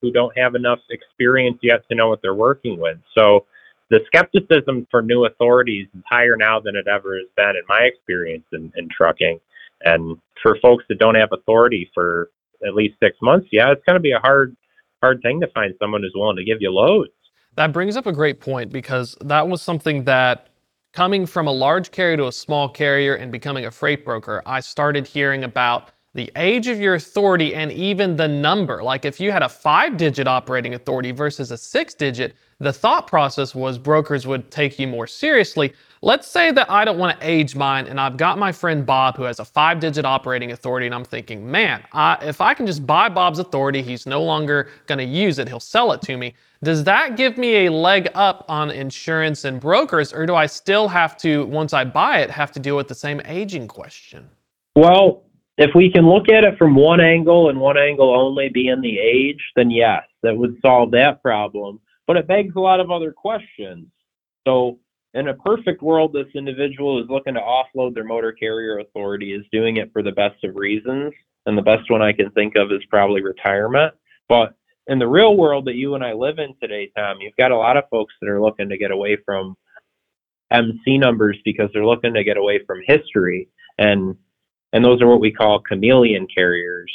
who 0.00 0.12
don't 0.12 0.36
have 0.38 0.54
enough 0.54 0.78
experience 0.90 1.58
yet 1.62 1.82
to 1.88 1.96
know 1.96 2.08
what 2.08 2.22
they're 2.22 2.34
working 2.34 2.78
with. 2.78 2.98
So 3.14 3.46
the 3.90 4.00
skepticism 4.06 4.86
for 4.90 5.02
new 5.02 5.24
authorities 5.26 5.88
is 5.96 6.02
higher 6.06 6.36
now 6.36 6.60
than 6.60 6.76
it 6.76 6.86
ever 6.86 7.16
has 7.16 7.26
been 7.36 7.56
in 7.56 7.62
my 7.68 7.80
experience 7.80 8.44
in, 8.52 8.72
in 8.76 8.88
trucking. 8.88 9.40
And 9.82 10.16
for 10.42 10.58
folks 10.60 10.84
that 10.88 10.98
don't 10.98 11.14
have 11.14 11.30
authority 11.32 11.90
for 11.94 12.30
at 12.66 12.74
least 12.74 12.96
six 13.02 13.16
months, 13.22 13.48
yeah, 13.52 13.70
it's 13.70 13.82
going 13.84 13.94
to 13.94 14.00
be 14.00 14.12
a 14.12 14.18
hard, 14.18 14.56
hard 15.02 15.20
thing 15.22 15.40
to 15.40 15.48
find 15.48 15.74
someone 15.80 16.02
who's 16.02 16.14
willing 16.14 16.36
to 16.36 16.44
give 16.44 16.58
you 16.60 16.70
loads. 16.70 17.10
That 17.56 17.72
brings 17.72 17.96
up 17.96 18.06
a 18.06 18.12
great 18.12 18.40
point 18.40 18.70
because 18.70 19.16
that 19.22 19.48
was 19.48 19.62
something 19.62 20.04
that 20.04 20.48
coming 20.92 21.26
from 21.26 21.46
a 21.46 21.52
large 21.52 21.90
carrier 21.90 22.16
to 22.16 22.26
a 22.26 22.32
small 22.32 22.68
carrier 22.68 23.14
and 23.14 23.30
becoming 23.30 23.66
a 23.66 23.70
freight 23.70 24.04
broker, 24.04 24.42
I 24.46 24.60
started 24.60 25.06
hearing 25.06 25.44
about 25.44 25.90
the 26.14 26.32
age 26.36 26.66
of 26.66 26.80
your 26.80 26.94
authority 26.94 27.54
and 27.54 27.70
even 27.70 28.16
the 28.16 28.26
number. 28.26 28.82
Like 28.82 29.04
if 29.04 29.20
you 29.20 29.30
had 29.30 29.42
a 29.42 29.48
five 29.48 29.98
digit 29.98 30.26
operating 30.26 30.72
authority 30.74 31.12
versus 31.12 31.50
a 31.50 31.58
six 31.58 31.92
digit, 31.92 32.34
the 32.58 32.72
thought 32.72 33.06
process 33.06 33.54
was 33.54 33.76
brokers 33.76 34.26
would 34.26 34.50
take 34.50 34.78
you 34.78 34.88
more 34.88 35.06
seriously. 35.06 35.74
Let's 36.02 36.28
say 36.28 36.50
that 36.52 36.70
I 36.70 36.84
don't 36.84 36.98
want 36.98 37.18
to 37.18 37.26
age 37.26 37.56
mine 37.56 37.86
and 37.86 37.98
I've 37.98 38.16
got 38.16 38.38
my 38.38 38.52
friend 38.52 38.84
Bob 38.84 39.16
who 39.16 39.22
has 39.22 39.40
a 39.40 39.44
five 39.44 39.80
digit 39.80 40.04
operating 40.04 40.52
authority 40.52 40.86
and 40.86 40.94
I'm 40.94 41.04
thinking, 41.04 41.50
man, 41.50 41.82
I, 41.92 42.18
if 42.22 42.40
I 42.40 42.54
can 42.54 42.66
just 42.66 42.86
buy 42.86 43.08
Bob's 43.08 43.38
authority, 43.38 43.82
he's 43.82 44.06
no 44.06 44.22
longer 44.22 44.68
going 44.86 44.98
to 44.98 45.04
use 45.04 45.38
it, 45.38 45.48
he'll 45.48 45.58
sell 45.58 45.92
it 45.92 46.02
to 46.02 46.16
me. 46.16 46.34
Does 46.62 46.84
that 46.84 47.16
give 47.16 47.38
me 47.38 47.66
a 47.66 47.72
leg 47.72 48.08
up 48.14 48.44
on 48.48 48.70
insurance 48.70 49.44
and 49.44 49.60
brokers 49.60 50.12
or 50.12 50.26
do 50.26 50.34
I 50.34 50.46
still 50.46 50.88
have 50.88 51.16
to, 51.18 51.46
once 51.46 51.72
I 51.72 51.84
buy 51.84 52.20
it, 52.20 52.30
have 52.30 52.52
to 52.52 52.60
deal 52.60 52.76
with 52.76 52.88
the 52.88 52.94
same 52.94 53.20
aging 53.24 53.68
question? 53.68 54.28
Well, 54.74 55.22
if 55.58 55.70
we 55.74 55.90
can 55.90 56.06
look 56.06 56.28
at 56.28 56.44
it 56.44 56.58
from 56.58 56.74
one 56.74 57.00
angle 57.00 57.48
and 57.48 57.58
one 57.58 57.78
angle 57.78 58.14
only 58.14 58.50
being 58.50 58.82
the 58.82 58.98
age, 58.98 59.40
then 59.56 59.70
yes, 59.70 60.02
that 60.22 60.36
would 60.36 60.58
solve 60.60 60.90
that 60.90 61.22
problem. 61.22 61.80
But 62.06 62.18
it 62.18 62.28
begs 62.28 62.54
a 62.56 62.60
lot 62.60 62.80
of 62.80 62.90
other 62.90 63.10
questions. 63.10 63.86
So, 64.46 64.78
in 65.16 65.28
a 65.28 65.34
perfect 65.34 65.82
world, 65.82 66.12
this 66.12 66.26
individual 66.34 67.02
is 67.02 67.08
looking 67.08 67.34
to 67.34 67.40
offload 67.40 67.94
their 67.94 68.04
motor 68.04 68.32
carrier 68.32 68.78
authority, 68.80 69.32
is 69.32 69.46
doing 69.50 69.78
it 69.78 69.90
for 69.92 70.02
the 70.02 70.12
best 70.12 70.44
of 70.44 70.56
reasons. 70.56 71.14
And 71.46 71.56
the 71.56 71.62
best 71.62 71.90
one 71.90 72.02
I 72.02 72.12
can 72.12 72.30
think 72.32 72.54
of 72.54 72.70
is 72.70 72.84
probably 72.90 73.22
retirement. 73.22 73.94
But 74.28 74.54
in 74.88 74.98
the 74.98 75.08
real 75.08 75.34
world 75.36 75.64
that 75.66 75.74
you 75.74 75.94
and 75.94 76.04
I 76.04 76.12
live 76.12 76.38
in 76.38 76.54
today, 76.60 76.92
Tom, 76.94 77.16
you've 77.20 77.36
got 77.36 77.50
a 77.50 77.56
lot 77.56 77.78
of 77.78 77.84
folks 77.90 78.12
that 78.20 78.28
are 78.28 78.42
looking 78.42 78.68
to 78.68 78.76
get 78.76 78.90
away 78.90 79.16
from 79.24 79.56
MC 80.50 80.98
numbers 80.98 81.38
because 81.46 81.70
they're 81.72 81.86
looking 81.86 82.12
to 82.12 82.24
get 82.24 82.36
away 82.36 82.60
from 82.66 82.82
history. 82.86 83.48
And 83.78 84.16
and 84.72 84.84
those 84.84 85.00
are 85.00 85.08
what 85.08 85.20
we 85.20 85.32
call 85.32 85.60
chameleon 85.60 86.26
carriers 86.26 86.92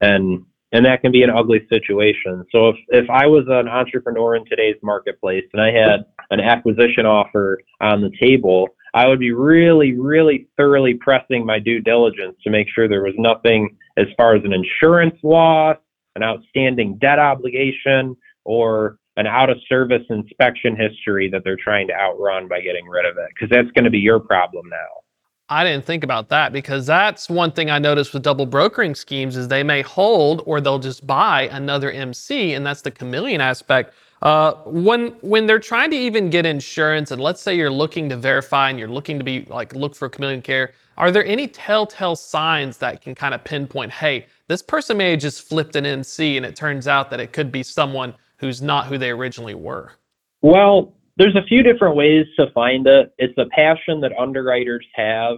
and 0.00 0.44
and 0.74 0.84
that 0.84 1.00
can 1.00 1.12
be 1.12 1.22
an 1.22 1.30
ugly 1.30 1.64
situation. 1.70 2.44
So 2.52 2.68
if 2.68 2.76
if 2.88 3.10
i 3.10 3.26
was 3.26 3.44
an 3.48 3.68
entrepreneur 3.68 4.36
in 4.36 4.44
today's 4.44 4.76
marketplace 4.82 5.44
and 5.52 5.62
i 5.62 5.70
had 5.70 6.04
an 6.30 6.40
acquisition 6.40 7.06
offer 7.06 7.60
on 7.80 8.00
the 8.00 8.10
table 8.20 8.68
i 8.92 9.06
would 9.06 9.18
be 9.18 9.32
really 9.32 9.92
really 9.94 10.48
thoroughly 10.56 10.94
pressing 10.94 11.46
my 11.46 11.58
due 11.58 11.80
diligence 11.80 12.36
to 12.42 12.50
make 12.50 12.66
sure 12.74 12.88
there 12.88 13.02
was 13.02 13.14
nothing 13.16 13.76
as 13.96 14.06
far 14.16 14.34
as 14.34 14.42
an 14.44 14.52
insurance 14.52 15.16
loss 15.22 15.76
an 16.16 16.22
outstanding 16.22 16.98
debt 16.98 17.18
obligation 17.18 18.16
or 18.44 18.98
an 19.16 19.26
out 19.26 19.50
of 19.50 19.58
service 19.68 20.02
inspection 20.10 20.76
history 20.76 21.30
that 21.30 21.42
they're 21.44 21.56
trying 21.62 21.86
to 21.86 21.94
outrun 21.94 22.48
by 22.48 22.60
getting 22.60 22.86
rid 22.88 23.06
of 23.06 23.16
it 23.16 23.28
because 23.34 23.50
that's 23.50 23.70
going 23.72 23.84
to 23.84 23.90
be 23.90 23.98
your 23.98 24.18
problem 24.18 24.68
now 24.68 25.03
I 25.48 25.62
didn't 25.62 25.84
think 25.84 26.04
about 26.04 26.30
that 26.30 26.52
because 26.52 26.86
that's 26.86 27.28
one 27.28 27.52
thing 27.52 27.70
I 27.70 27.78
noticed 27.78 28.14
with 28.14 28.22
double 28.22 28.46
brokering 28.46 28.94
schemes 28.94 29.36
is 29.36 29.48
they 29.48 29.62
may 29.62 29.82
hold 29.82 30.42
or 30.46 30.60
they'll 30.60 30.78
just 30.78 31.06
buy 31.06 31.48
another 31.52 31.90
MC, 31.90 32.54
and 32.54 32.64
that's 32.64 32.80
the 32.80 32.90
chameleon 32.90 33.40
aspect. 33.40 33.94
Uh, 34.22 34.54
when 34.64 35.08
when 35.20 35.46
they're 35.46 35.58
trying 35.58 35.90
to 35.90 35.96
even 35.96 36.30
get 36.30 36.46
insurance, 36.46 37.10
and 37.10 37.20
let's 37.20 37.42
say 37.42 37.54
you're 37.54 37.70
looking 37.70 38.08
to 38.08 38.16
verify 38.16 38.70
and 38.70 38.78
you're 38.78 38.88
looking 38.88 39.18
to 39.18 39.24
be 39.24 39.44
like 39.50 39.74
look 39.74 39.94
for 39.94 40.08
chameleon 40.08 40.40
care, 40.40 40.72
are 40.96 41.10
there 41.10 41.26
any 41.26 41.46
telltale 41.46 42.16
signs 42.16 42.78
that 42.78 43.02
can 43.02 43.14
kind 43.14 43.34
of 43.34 43.44
pinpoint, 43.44 43.92
hey, 43.92 44.26
this 44.48 44.62
person 44.62 44.96
may 44.96 45.10
have 45.10 45.20
just 45.20 45.46
flipped 45.46 45.76
an 45.76 45.84
MC, 45.84 46.38
and 46.38 46.46
it 46.46 46.56
turns 46.56 46.88
out 46.88 47.10
that 47.10 47.20
it 47.20 47.34
could 47.34 47.52
be 47.52 47.62
someone 47.62 48.14
who's 48.38 48.62
not 48.62 48.86
who 48.86 48.96
they 48.96 49.10
originally 49.10 49.54
were? 49.54 49.92
Well, 50.40 50.94
there's 51.16 51.36
a 51.36 51.46
few 51.46 51.62
different 51.62 51.96
ways 51.96 52.26
to 52.38 52.50
find 52.52 52.86
it. 52.86 53.14
It's 53.18 53.38
a 53.38 53.46
passion 53.46 54.00
that 54.00 54.12
underwriters 54.18 54.86
have. 54.94 55.36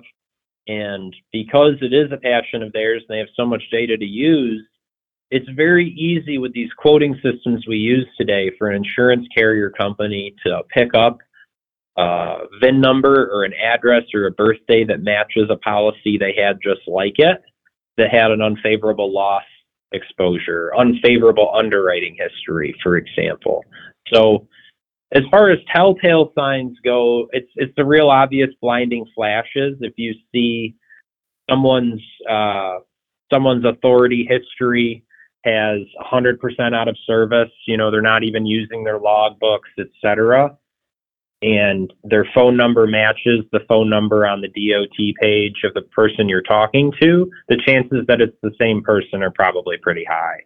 And 0.68 1.14
because 1.32 1.74
it 1.80 1.92
is 1.92 2.10
a 2.10 2.16
passion 2.16 2.62
of 2.62 2.72
theirs 2.72 3.02
and 3.08 3.14
they 3.14 3.18
have 3.18 3.28
so 3.36 3.46
much 3.46 3.62
data 3.70 3.96
to 3.96 4.04
use, 4.04 4.64
it's 5.30 5.48
very 5.50 5.90
easy 5.90 6.38
with 6.38 6.52
these 6.54 6.70
quoting 6.76 7.18
systems 7.22 7.66
we 7.66 7.76
use 7.76 8.06
today 8.16 8.50
for 8.58 8.70
an 8.70 8.76
insurance 8.76 9.26
carrier 9.36 9.70
company 9.70 10.34
to 10.44 10.62
pick 10.72 10.94
up 10.94 11.18
a 11.98 12.38
VIN 12.60 12.80
number 12.80 13.28
or 13.32 13.44
an 13.44 13.52
address 13.54 14.04
or 14.14 14.26
a 14.26 14.30
birthday 14.30 14.84
that 14.84 15.02
matches 15.02 15.48
a 15.50 15.56
policy 15.56 16.16
they 16.18 16.34
had 16.36 16.58
just 16.62 16.86
like 16.86 17.14
it 17.18 17.42
that 17.96 18.10
had 18.10 18.30
an 18.30 18.42
unfavorable 18.42 19.12
loss 19.12 19.42
exposure, 19.92 20.72
unfavorable 20.76 21.50
underwriting 21.54 22.16
history, 22.18 22.74
for 22.82 22.96
example. 22.96 23.64
So 24.12 24.46
as 25.12 25.22
far 25.30 25.50
as 25.50 25.58
telltale 25.74 26.32
signs 26.36 26.76
go, 26.84 27.28
it's 27.32 27.50
it's 27.56 27.72
the 27.76 27.84
real 27.84 28.08
obvious 28.08 28.50
blinding 28.60 29.06
flashes. 29.14 29.76
If 29.80 29.94
you 29.96 30.14
see 30.32 30.74
someone's 31.48 32.02
uh, 32.28 32.78
someone's 33.32 33.64
authority 33.64 34.28
history 34.28 35.04
has 35.44 35.78
100% 36.12 36.74
out 36.74 36.88
of 36.88 36.96
service, 37.06 37.50
you 37.68 37.76
know, 37.76 37.88
they're 37.90 38.02
not 38.02 38.24
even 38.24 38.44
using 38.44 38.82
their 38.82 38.98
logbooks, 38.98 39.60
etc. 39.78 40.56
And 41.42 41.92
their 42.02 42.26
phone 42.34 42.56
number 42.56 42.88
matches 42.88 43.44
the 43.52 43.60
phone 43.68 43.88
number 43.88 44.26
on 44.26 44.40
the 44.40 44.48
DOT 44.48 45.14
page 45.20 45.62
of 45.62 45.74
the 45.74 45.82
person 45.82 46.28
you're 46.28 46.42
talking 46.42 46.92
to, 47.00 47.30
the 47.48 47.60
chances 47.64 48.04
that 48.08 48.20
it's 48.20 48.36
the 48.42 48.50
same 48.60 48.82
person 48.82 49.22
are 49.22 49.30
probably 49.30 49.76
pretty 49.80 50.04
high. 50.04 50.40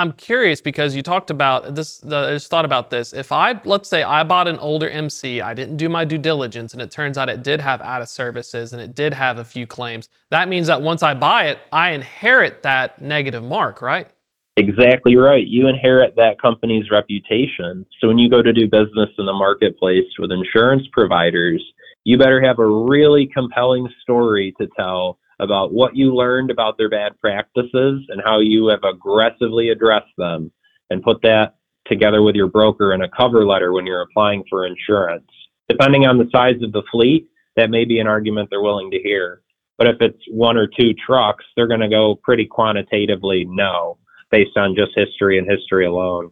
I'm 0.00 0.12
curious 0.12 0.62
because 0.62 0.96
you 0.96 1.02
talked 1.02 1.30
about 1.30 1.74
this. 1.74 1.98
The, 1.98 2.16
I 2.16 2.30
just 2.32 2.48
thought 2.48 2.64
about 2.64 2.88
this. 2.88 3.12
If 3.12 3.32
I, 3.32 3.60
let's 3.66 3.86
say, 3.86 4.02
I 4.02 4.24
bought 4.24 4.48
an 4.48 4.56
older 4.58 4.88
MC, 4.88 5.42
I 5.42 5.52
didn't 5.52 5.76
do 5.76 5.90
my 5.90 6.06
due 6.06 6.16
diligence, 6.16 6.72
and 6.72 6.80
it 6.80 6.90
turns 6.90 7.18
out 7.18 7.28
it 7.28 7.42
did 7.42 7.60
have 7.60 7.82
out 7.82 8.00
of 8.00 8.08
services 8.08 8.72
and 8.72 8.80
it 8.80 8.94
did 8.94 9.12
have 9.12 9.36
a 9.36 9.44
few 9.44 9.66
claims. 9.66 10.08
That 10.30 10.48
means 10.48 10.68
that 10.68 10.80
once 10.80 11.02
I 11.02 11.12
buy 11.12 11.48
it, 11.48 11.58
I 11.70 11.90
inherit 11.90 12.62
that 12.62 13.02
negative 13.02 13.44
mark, 13.44 13.82
right? 13.82 14.08
Exactly 14.56 15.16
right. 15.16 15.46
You 15.46 15.68
inherit 15.68 16.16
that 16.16 16.40
company's 16.40 16.90
reputation. 16.90 17.84
So 18.00 18.08
when 18.08 18.16
you 18.16 18.30
go 18.30 18.40
to 18.40 18.54
do 18.54 18.68
business 18.68 19.10
in 19.18 19.26
the 19.26 19.34
marketplace 19.34 20.08
with 20.18 20.32
insurance 20.32 20.86
providers, 20.92 21.62
you 22.04 22.16
better 22.16 22.40
have 22.40 22.58
a 22.58 22.66
really 22.66 23.26
compelling 23.26 23.86
story 24.02 24.54
to 24.58 24.66
tell 24.78 25.18
about 25.40 25.72
what 25.72 25.96
you 25.96 26.14
learned 26.14 26.50
about 26.50 26.76
their 26.78 26.90
bad 26.90 27.18
practices 27.18 28.04
and 28.08 28.22
how 28.24 28.38
you 28.38 28.68
have 28.68 28.84
aggressively 28.84 29.70
addressed 29.70 30.14
them 30.18 30.52
and 30.90 31.02
put 31.02 31.22
that 31.22 31.56
together 31.86 32.22
with 32.22 32.34
your 32.34 32.46
broker 32.46 32.92
in 32.92 33.02
a 33.02 33.08
cover 33.08 33.44
letter 33.44 33.72
when 33.72 33.86
you're 33.86 34.02
applying 34.02 34.44
for 34.48 34.66
insurance. 34.66 35.26
Depending 35.68 36.06
on 36.06 36.18
the 36.18 36.28
size 36.30 36.62
of 36.62 36.72
the 36.72 36.82
fleet, 36.92 37.28
that 37.56 37.70
may 37.70 37.84
be 37.84 37.98
an 37.98 38.06
argument 38.06 38.48
they're 38.50 38.60
willing 38.60 38.90
to 38.90 38.98
hear. 38.98 39.42
But 39.78 39.88
if 39.88 39.96
it's 40.00 40.22
one 40.28 40.58
or 40.58 40.66
two 40.66 40.92
trucks, 40.94 41.44
they're 41.56 41.66
going 41.66 41.80
to 41.80 41.88
go 41.88 42.20
pretty 42.22 42.44
quantitatively 42.44 43.46
no, 43.48 43.98
based 44.30 44.56
on 44.56 44.76
just 44.76 44.92
history 44.94 45.38
and 45.38 45.50
history 45.50 45.86
alone. 45.86 46.30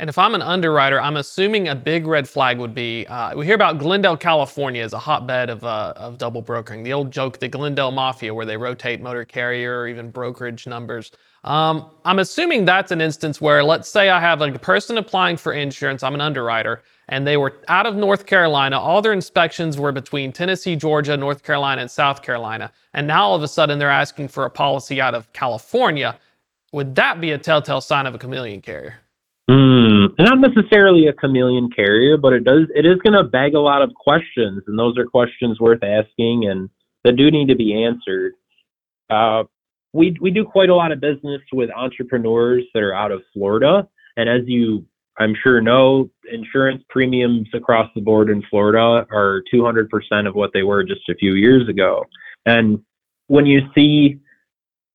And 0.00 0.08
if 0.08 0.16
I'm 0.16 0.34
an 0.34 0.40
underwriter, 0.40 0.98
I'm 0.98 1.18
assuming 1.18 1.68
a 1.68 1.74
big 1.74 2.06
red 2.06 2.26
flag 2.26 2.58
would 2.58 2.74
be 2.74 3.06
uh, 3.08 3.36
we 3.36 3.44
hear 3.44 3.54
about 3.54 3.76
Glendale, 3.76 4.16
California 4.16 4.82
as 4.82 4.94
a 4.94 4.98
hotbed 4.98 5.50
of, 5.50 5.62
uh, 5.62 5.92
of 5.94 6.16
double 6.16 6.40
brokering. 6.40 6.82
The 6.82 6.94
old 6.94 7.10
joke, 7.10 7.38
the 7.38 7.48
Glendale 7.48 7.90
Mafia, 7.90 8.32
where 8.32 8.46
they 8.46 8.56
rotate 8.56 9.02
motor 9.02 9.26
carrier 9.26 9.80
or 9.80 9.88
even 9.88 10.10
brokerage 10.10 10.66
numbers. 10.66 11.12
Um, 11.44 11.90
I'm 12.06 12.18
assuming 12.18 12.64
that's 12.64 12.92
an 12.92 13.02
instance 13.02 13.42
where, 13.42 13.62
let's 13.62 13.90
say 13.90 14.08
I 14.08 14.18
have 14.20 14.40
a 14.40 14.50
person 14.58 14.96
applying 14.96 15.36
for 15.36 15.52
insurance, 15.52 16.02
I'm 16.02 16.14
an 16.14 16.22
underwriter, 16.22 16.82
and 17.10 17.26
they 17.26 17.36
were 17.36 17.60
out 17.68 17.84
of 17.84 17.94
North 17.94 18.24
Carolina. 18.24 18.80
All 18.80 19.02
their 19.02 19.12
inspections 19.12 19.76
were 19.76 19.92
between 19.92 20.32
Tennessee, 20.32 20.76
Georgia, 20.76 21.14
North 21.14 21.42
Carolina, 21.42 21.82
and 21.82 21.90
South 21.90 22.22
Carolina. 22.22 22.72
And 22.94 23.06
now 23.06 23.26
all 23.26 23.34
of 23.34 23.42
a 23.42 23.48
sudden 23.48 23.78
they're 23.78 23.90
asking 23.90 24.28
for 24.28 24.46
a 24.46 24.50
policy 24.50 24.98
out 24.98 25.14
of 25.14 25.30
California. 25.34 26.18
Would 26.72 26.94
that 26.94 27.20
be 27.20 27.32
a 27.32 27.38
telltale 27.38 27.82
sign 27.82 28.06
of 28.06 28.14
a 28.14 28.18
chameleon 28.18 28.62
carrier? 28.62 28.94
Mm, 29.50 29.89
not 30.18 30.38
necessarily 30.40 31.06
a 31.06 31.12
chameleon 31.12 31.70
carrier, 31.74 32.16
but 32.16 32.32
it 32.32 32.44
does. 32.44 32.66
It 32.74 32.86
is 32.86 32.96
going 33.04 33.14
to 33.14 33.24
beg 33.24 33.54
a 33.54 33.60
lot 33.60 33.82
of 33.82 33.92
questions, 33.94 34.62
and 34.66 34.78
those 34.78 34.96
are 34.98 35.06
questions 35.06 35.60
worth 35.60 35.82
asking, 35.82 36.48
and 36.48 36.68
that 37.04 37.16
do 37.16 37.30
need 37.30 37.48
to 37.48 37.56
be 37.56 37.84
answered. 37.84 38.34
Uh, 39.08 39.44
we 39.92 40.16
we 40.20 40.30
do 40.30 40.44
quite 40.44 40.70
a 40.70 40.74
lot 40.74 40.92
of 40.92 41.00
business 41.00 41.40
with 41.52 41.70
entrepreneurs 41.70 42.64
that 42.74 42.82
are 42.82 42.94
out 42.94 43.10
of 43.10 43.22
Florida, 43.32 43.88
and 44.16 44.28
as 44.28 44.42
you 44.46 44.86
I'm 45.20 45.34
sure 45.42 45.60
know, 45.60 46.08
insurance 46.32 46.82
premiums 46.88 47.48
across 47.52 47.90
the 47.94 48.00
board 48.00 48.30
in 48.30 48.42
Florida 48.48 49.06
are 49.12 49.42
200% 49.52 49.86
of 50.26 50.34
what 50.34 50.50
they 50.54 50.62
were 50.62 50.82
just 50.82 51.06
a 51.10 51.14
few 51.14 51.34
years 51.34 51.68
ago. 51.68 52.06
And 52.46 52.82
when 53.26 53.44
you 53.44 53.60
see 53.74 54.18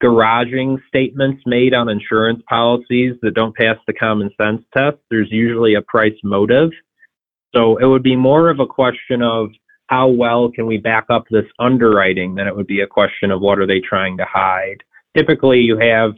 garaging 0.04 0.78
statements 0.88 1.42
made 1.46 1.74
on 1.74 1.90
insurance 1.90 2.42
policies 2.50 3.16
that 3.22 3.34
don't 3.34 3.56
pass 3.56 3.78
the 3.88 3.94
common 3.94 4.30
sense 4.40 4.62
test, 4.76 4.98
there's 5.10 5.32
usually 5.32 5.76
a 5.76 5.82
price 5.82 6.18
motive. 6.24 6.72
So 7.56 7.78
it 7.78 7.86
would 7.86 8.04
be 8.04 8.16
more 8.16 8.50
of 8.50 8.60
a 8.60 8.68
question 8.68 9.22
of 9.22 9.50
how 9.88 10.08
well 10.08 10.50
can 10.52 10.66
we 10.66 10.78
back 10.78 11.06
up 11.10 11.26
this 11.30 11.46
underwriting 11.60 12.36
than 12.36 12.48
it 12.48 12.56
would 12.56 12.68
be 12.68 12.82
a 12.82 12.88
question 12.88 13.32
of 13.32 13.42
what 13.42 13.60
are 13.60 13.68
they 13.68 13.80
trying 13.80 14.18
to 14.18 14.26
hide. 14.26 14.84
Typically, 15.16 15.60
you 15.60 15.78
have 15.78 16.14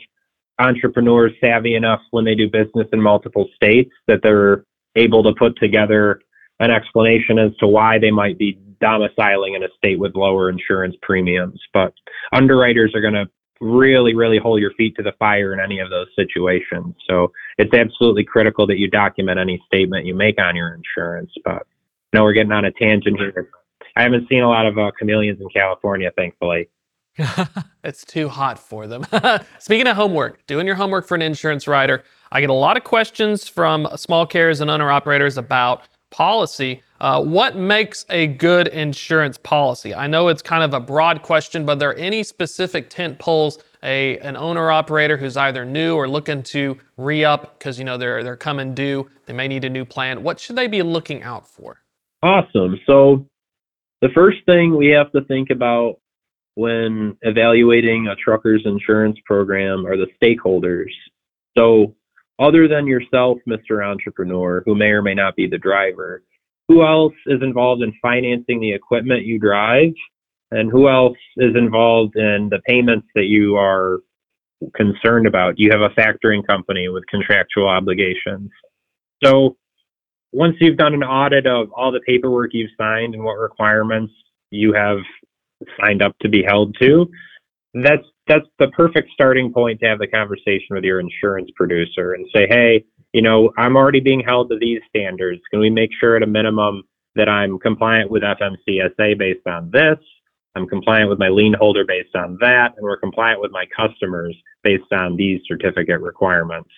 entrepreneurs 0.60 1.34
savvy 1.40 1.76
enough 1.76 2.02
when 2.12 2.26
they 2.26 2.34
do 2.34 2.50
business 2.50 2.88
in 2.92 3.02
multiple 3.02 3.48
states 3.56 3.92
that 4.08 4.22
they're 4.24 4.64
able 4.96 5.22
to 5.22 5.34
put 5.34 5.56
together 5.60 6.22
an 6.60 6.72
explanation 6.72 7.38
as 7.38 7.56
to 7.58 7.68
why 7.68 8.00
they 8.00 8.10
might 8.10 8.40
be 8.40 8.58
domiciling 8.80 9.54
in 9.54 9.63
a 9.63 9.68
state 9.78 10.00
with 10.00 10.16
lower 10.16 10.50
insurance 10.50 10.96
premiums. 11.02 11.62
But 11.74 11.94
underwriters 12.34 12.96
are 12.96 13.02
going 13.02 13.13
to 13.13 13.30
really, 13.60 14.13
really 14.13 14.38
hold 14.38 14.62
your 14.62 14.72
feet 14.72 14.96
to 14.98 15.04
the 15.04 15.13
fire 15.13 15.54
in 15.54 15.60
any 15.60 15.80
of 15.80 15.89
those 15.89 16.08
situations. 16.15 16.96
So 17.08 17.32
it's 17.58 17.74
absolutely 17.74 18.24
critical 18.24 18.67
that 18.67 18.78
you 18.78 18.89
document 18.89 19.39
any 19.39 19.62
statement 19.65 20.06
you 20.06 20.15
make 20.15 20.39
on 20.39 20.56
your 20.56 20.74
insurance. 20.74 21.32
But 21.43 21.65
no, 22.13 22.24
we're 22.24 22.34
getting 22.34 22.52
on 22.52 22.65
a 22.65 22.72
tangent 22.72 23.17
here. 23.17 23.50
I 23.96 24.04
haven't 24.04 24.30
seen 24.30 24.43
a 24.43 24.50
lot 24.50 24.65
of 24.65 24.78
uh, 24.78 24.91
chameleons 25.00 25.41
in 25.41 25.50
California, 25.50 26.12
thankfully. 26.15 26.70
it's 27.84 28.06
too 28.06 28.30
hot 28.30 28.60
for 28.60 28.86
them. 28.86 29.06
Speaking 29.60 29.88
of 29.88 29.96
homework, 29.96 30.46
doing 30.46 30.67
your 30.67 30.76
homework 30.76 31.08
for 31.08 31.15
an 31.15 31.22
insurance 31.22 31.67
writer, 31.67 32.04
I 32.32 32.41
get 32.41 32.50
a 32.50 32.54
lot 32.54 32.78
of 32.78 32.84
questions 32.84 33.48
from 33.48 33.88
small 33.96 34.26
carriers 34.28 34.62
and 34.62 34.70
owner 34.70 34.91
operators 34.91 35.38
about 35.38 35.84
policy. 36.12 36.84
Uh, 37.00 37.24
what 37.24 37.56
makes 37.56 38.06
a 38.10 38.28
good 38.28 38.68
insurance 38.68 39.38
policy? 39.38 39.94
I 39.94 40.08
know 40.08 40.30
it's 40.30 40.42
kind 40.42 40.64
of 40.64 40.74
a 40.74 40.80
broad 40.80 41.22
question, 41.22 41.66
but 41.66 41.74
are 41.74 41.76
there 41.76 41.98
any 41.98 42.24
specific 42.24 42.90
tent 42.90 43.20
poles 43.20 43.60
a 43.84 44.18
an 44.20 44.36
owner 44.36 44.72
operator 44.72 45.18
who's 45.18 45.38
either 45.38 45.64
new 45.64 45.96
or 45.96 46.10
looking 46.10 46.44
to 46.44 46.78
re-up 46.98 47.58
because 47.58 47.78
you 47.78 47.86
know 47.86 47.98
they're 47.98 48.24
they're 48.24 48.36
coming 48.36 48.74
due, 48.74 49.10
they 49.26 49.34
may 49.34 49.48
need 49.48 49.64
a 49.64 49.70
new 49.70 49.86
plan. 49.86 50.24
What 50.24 50.40
should 50.40 50.56
they 50.56 50.68
be 50.68 50.82
looking 50.82 51.24
out 51.24 51.48
for? 51.48 51.80
Awesome. 52.24 52.80
So 52.86 53.28
the 54.02 54.10
first 54.14 54.38
thing 54.46 54.76
we 54.76 54.88
have 54.90 55.12
to 55.12 55.22
think 55.22 55.50
about 55.50 56.00
when 56.56 57.16
evaluating 57.22 58.08
a 58.08 58.16
trucker's 58.16 58.64
insurance 58.66 59.18
program 59.26 59.86
are 59.86 59.96
the 59.96 60.08
stakeholders. 60.22 60.92
So 61.56 61.96
other 62.40 62.68
than 62.68 62.88
yourself, 62.88 63.38
Mr. 63.48 63.86
Entrepreneur, 63.86 64.64
who 64.66 64.76
may 64.76 64.90
or 64.90 65.02
may 65.02 65.14
not 65.14 65.36
be 65.36 65.48
the 65.48 65.58
driver, 65.58 66.24
who 66.67 66.86
else 66.86 67.13
is 67.27 67.41
involved 67.41 67.82
in 67.82 67.93
financing 68.01 68.60
the 68.60 68.71
equipment 68.71 69.25
you 69.25 69.39
drive? 69.39 69.93
And 70.51 70.71
who 70.71 70.88
else 70.88 71.17
is 71.38 71.56
involved 71.56 72.15
in 72.15 72.47
the 72.49 72.60
payments 72.65 73.08
that 73.15 73.25
you 73.25 73.56
are 73.58 73.99
concerned 74.75 75.27
about? 75.27 75.60
You 75.60 75.71
have 75.71 75.82
a 75.82 75.89
factoring 75.89 76.45
company 76.45 76.88
with 76.88 77.06
contractual 77.08 77.67
obligations. 77.67 78.49
So 79.23 79.58
once 80.32 80.56
you've 80.60 80.77
done 80.77 80.93
an 80.93 81.03
audit 81.03 81.47
of 81.47 81.71
all 81.73 81.91
the 81.91 81.99
paperwork 82.01 82.51
you've 82.53 82.71
signed 82.77 83.13
and 83.13 83.23
what 83.23 83.38
requirements 83.38 84.13
you 84.51 84.73
have 84.73 84.99
signed 85.82 86.01
up 86.01 86.17
to 86.19 86.30
be 86.30 86.43
held 86.43 86.77
to, 86.80 87.10
that's 87.73 88.06
that's 88.27 88.45
the 88.60 88.67
perfect 88.69 89.10
starting 89.13 89.53
point 89.53 89.80
to 89.80 89.88
have 89.88 89.99
the 89.99 90.08
conversation 90.08 90.67
with 90.71 90.84
your 90.84 90.99
insurance 90.99 91.49
producer 91.56 92.13
and 92.13 92.25
say, 92.34 92.45
hey, 92.49 92.84
you 93.17 93.23
know, 93.23 93.51
I'm 93.58 93.75
already 93.75 93.99
being 93.99 94.19
held 94.19 94.47
to 94.51 94.60
these 94.60 94.80
standards. 94.89 95.41
Can 95.49 95.60
we 95.60 95.71
make 95.71 95.89
sure 95.99 96.15
at 96.15 96.21
a 96.21 96.27
minimum 96.27 96.84
that 97.15 97.27
I'm 97.27 97.58
compliant 97.58 98.12
with 98.12 98.21
FMCSA 98.21 99.17
based 99.17 99.47
on 99.47 99.71
this? 99.71 99.97
I'm 100.56 100.67
compliant 100.67 101.10
with 101.10 101.17
my 101.17 101.30
lien 101.30 101.56
holder 101.60 101.84
based 101.84 102.15
on 102.15 102.38
that, 102.41 102.75
and 102.77 102.84
we're 102.84 102.99
compliant 102.99 103.41
with 103.41 103.49
my 103.49 103.65
customers 103.75 104.38
based 104.62 104.93
on 104.93 105.15
these 105.15 105.41
certificate 105.47 105.99
requirements. 105.99 106.69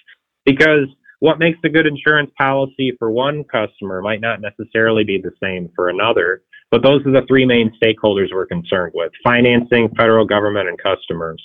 Because 0.46 0.88
what 1.20 1.40
makes 1.40 1.60
a 1.66 1.70
good 1.70 1.86
insurance 1.86 2.32
policy 2.38 2.94
for 2.98 3.12
one 3.12 3.44
customer 3.44 4.02
might 4.02 4.22
not 4.22 4.40
necessarily 4.40 5.04
be 5.04 5.18
the 5.22 5.34
same 5.44 5.70
for 5.76 5.90
another. 5.90 6.44
But 6.72 6.84
those 6.84 7.06
are 7.06 7.12
the 7.12 7.28
three 7.28 7.46
main 7.46 7.70
stakeholders 7.84 8.28
we're 8.32 8.46
concerned 8.46 8.94
with 8.96 9.12
financing, 9.26 9.90
federal 9.98 10.24
government, 10.24 10.70
and 10.70 10.82
customers. 10.82 11.44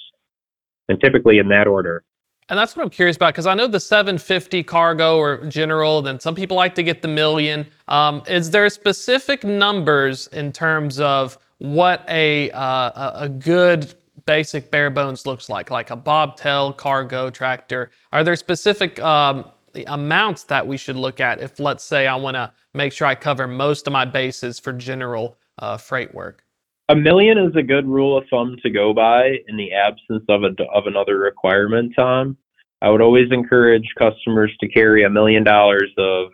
And 0.89 1.01
typically 1.01 1.39
in 1.39 1.49
that 1.49 1.67
order. 1.67 2.05
And 2.51 2.59
that's 2.59 2.77
what 2.77 2.83
I'm 2.83 2.91
curious 2.91 3.17
about 3.17 3.33
because 3.33 3.47
I 3.47 3.55
know 3.55 3.67
the 3.67 3.81
750 3.81 4.63
cargo 4.65 5.17
or 5.17 5.47
general, 5.47 6.03
then 6.03 6.21
some 6.21 6.35
people 6.35 6.57
like 6.57 6.75
to 6.75 6.83
get 6.83 7.01
the 7.01 7.09
million. 7.09 7.67
Um, 7.89 8.23
is 8.29 8.51
there 8.51 8.69
specific 8.69 9.45
numbers 9.45 10.27
in 10.29 10.53
terms 10.53 11.01
of 11.01 11.39
what 11.59 12.05
a, 12.09 12.51
uh, 12.51 13.23
a 13.25 13.29
good 13.29 13.95
basic 14.27 14.71
bare 14.71 14.91
bones 14.91 15.25
looks 15.27 15.49
like, 15.49 15.71
like 15.71 15.91
a 15.91 15.97
bobtail 15.97 16.73
cargo 16.75 17.31
tractor? 17.31 17.91
Are 18.13 18.23
there 18.23 18.37
specific 18.37 19.01
um, 19.01 19.47
amounts 19.87 20.45
that 20.45 20.67
we 20.67 20.77
should 20.77 20.97
look 20.97 21.21
at 21.21 21.41
if, 21.41 21.59
let's 21.59 21.85
say, 21.85 22.07
I 22.07 22.17
want 22.17 22.35
to 22.35 22.53
make 22.75 22.93
sure 22.93 23.07
I 23.07 23.15
cover 23.15 23.47
most 23.47 23.87
of 23.87 23.93
my 23.95 24.05
bases 24.05 24.59
for 24.59 24.73
general 24.75 25.39
uh, 25.59 25.79
freight 25.79 26.15
work? 26.15 26.44
A 26.91 26.97
million 26.97 27.39
is 27.39 27.57
a 27.57 27.63
good 27.63 27.87
rule 27.87 28.19
of 28.19 28.25
thumb 28.29 28.57
to 28.63 28.71
go 28.71 28.93
by 28.93 29.39
in 29.49 29.57
the 29.57 29.73
absence 29.73 30.25
of 30.29 30.43
a, 30.45 30.51
of 30.73 30.87
another 30.87 31.19
requirement, 31.19 31.95
Tom. 31.97 32.37
I 32.83 32.91
would 32.91 33.01
always 33.01 33.29
encourage 33.31 33.89
customers 33.99 34.53
to 34.61 34.69
carry 34.69 35.05
a 35.05 35.11
million 35.11 35.45
dollars 35.45 35.91
of 35.97 36.29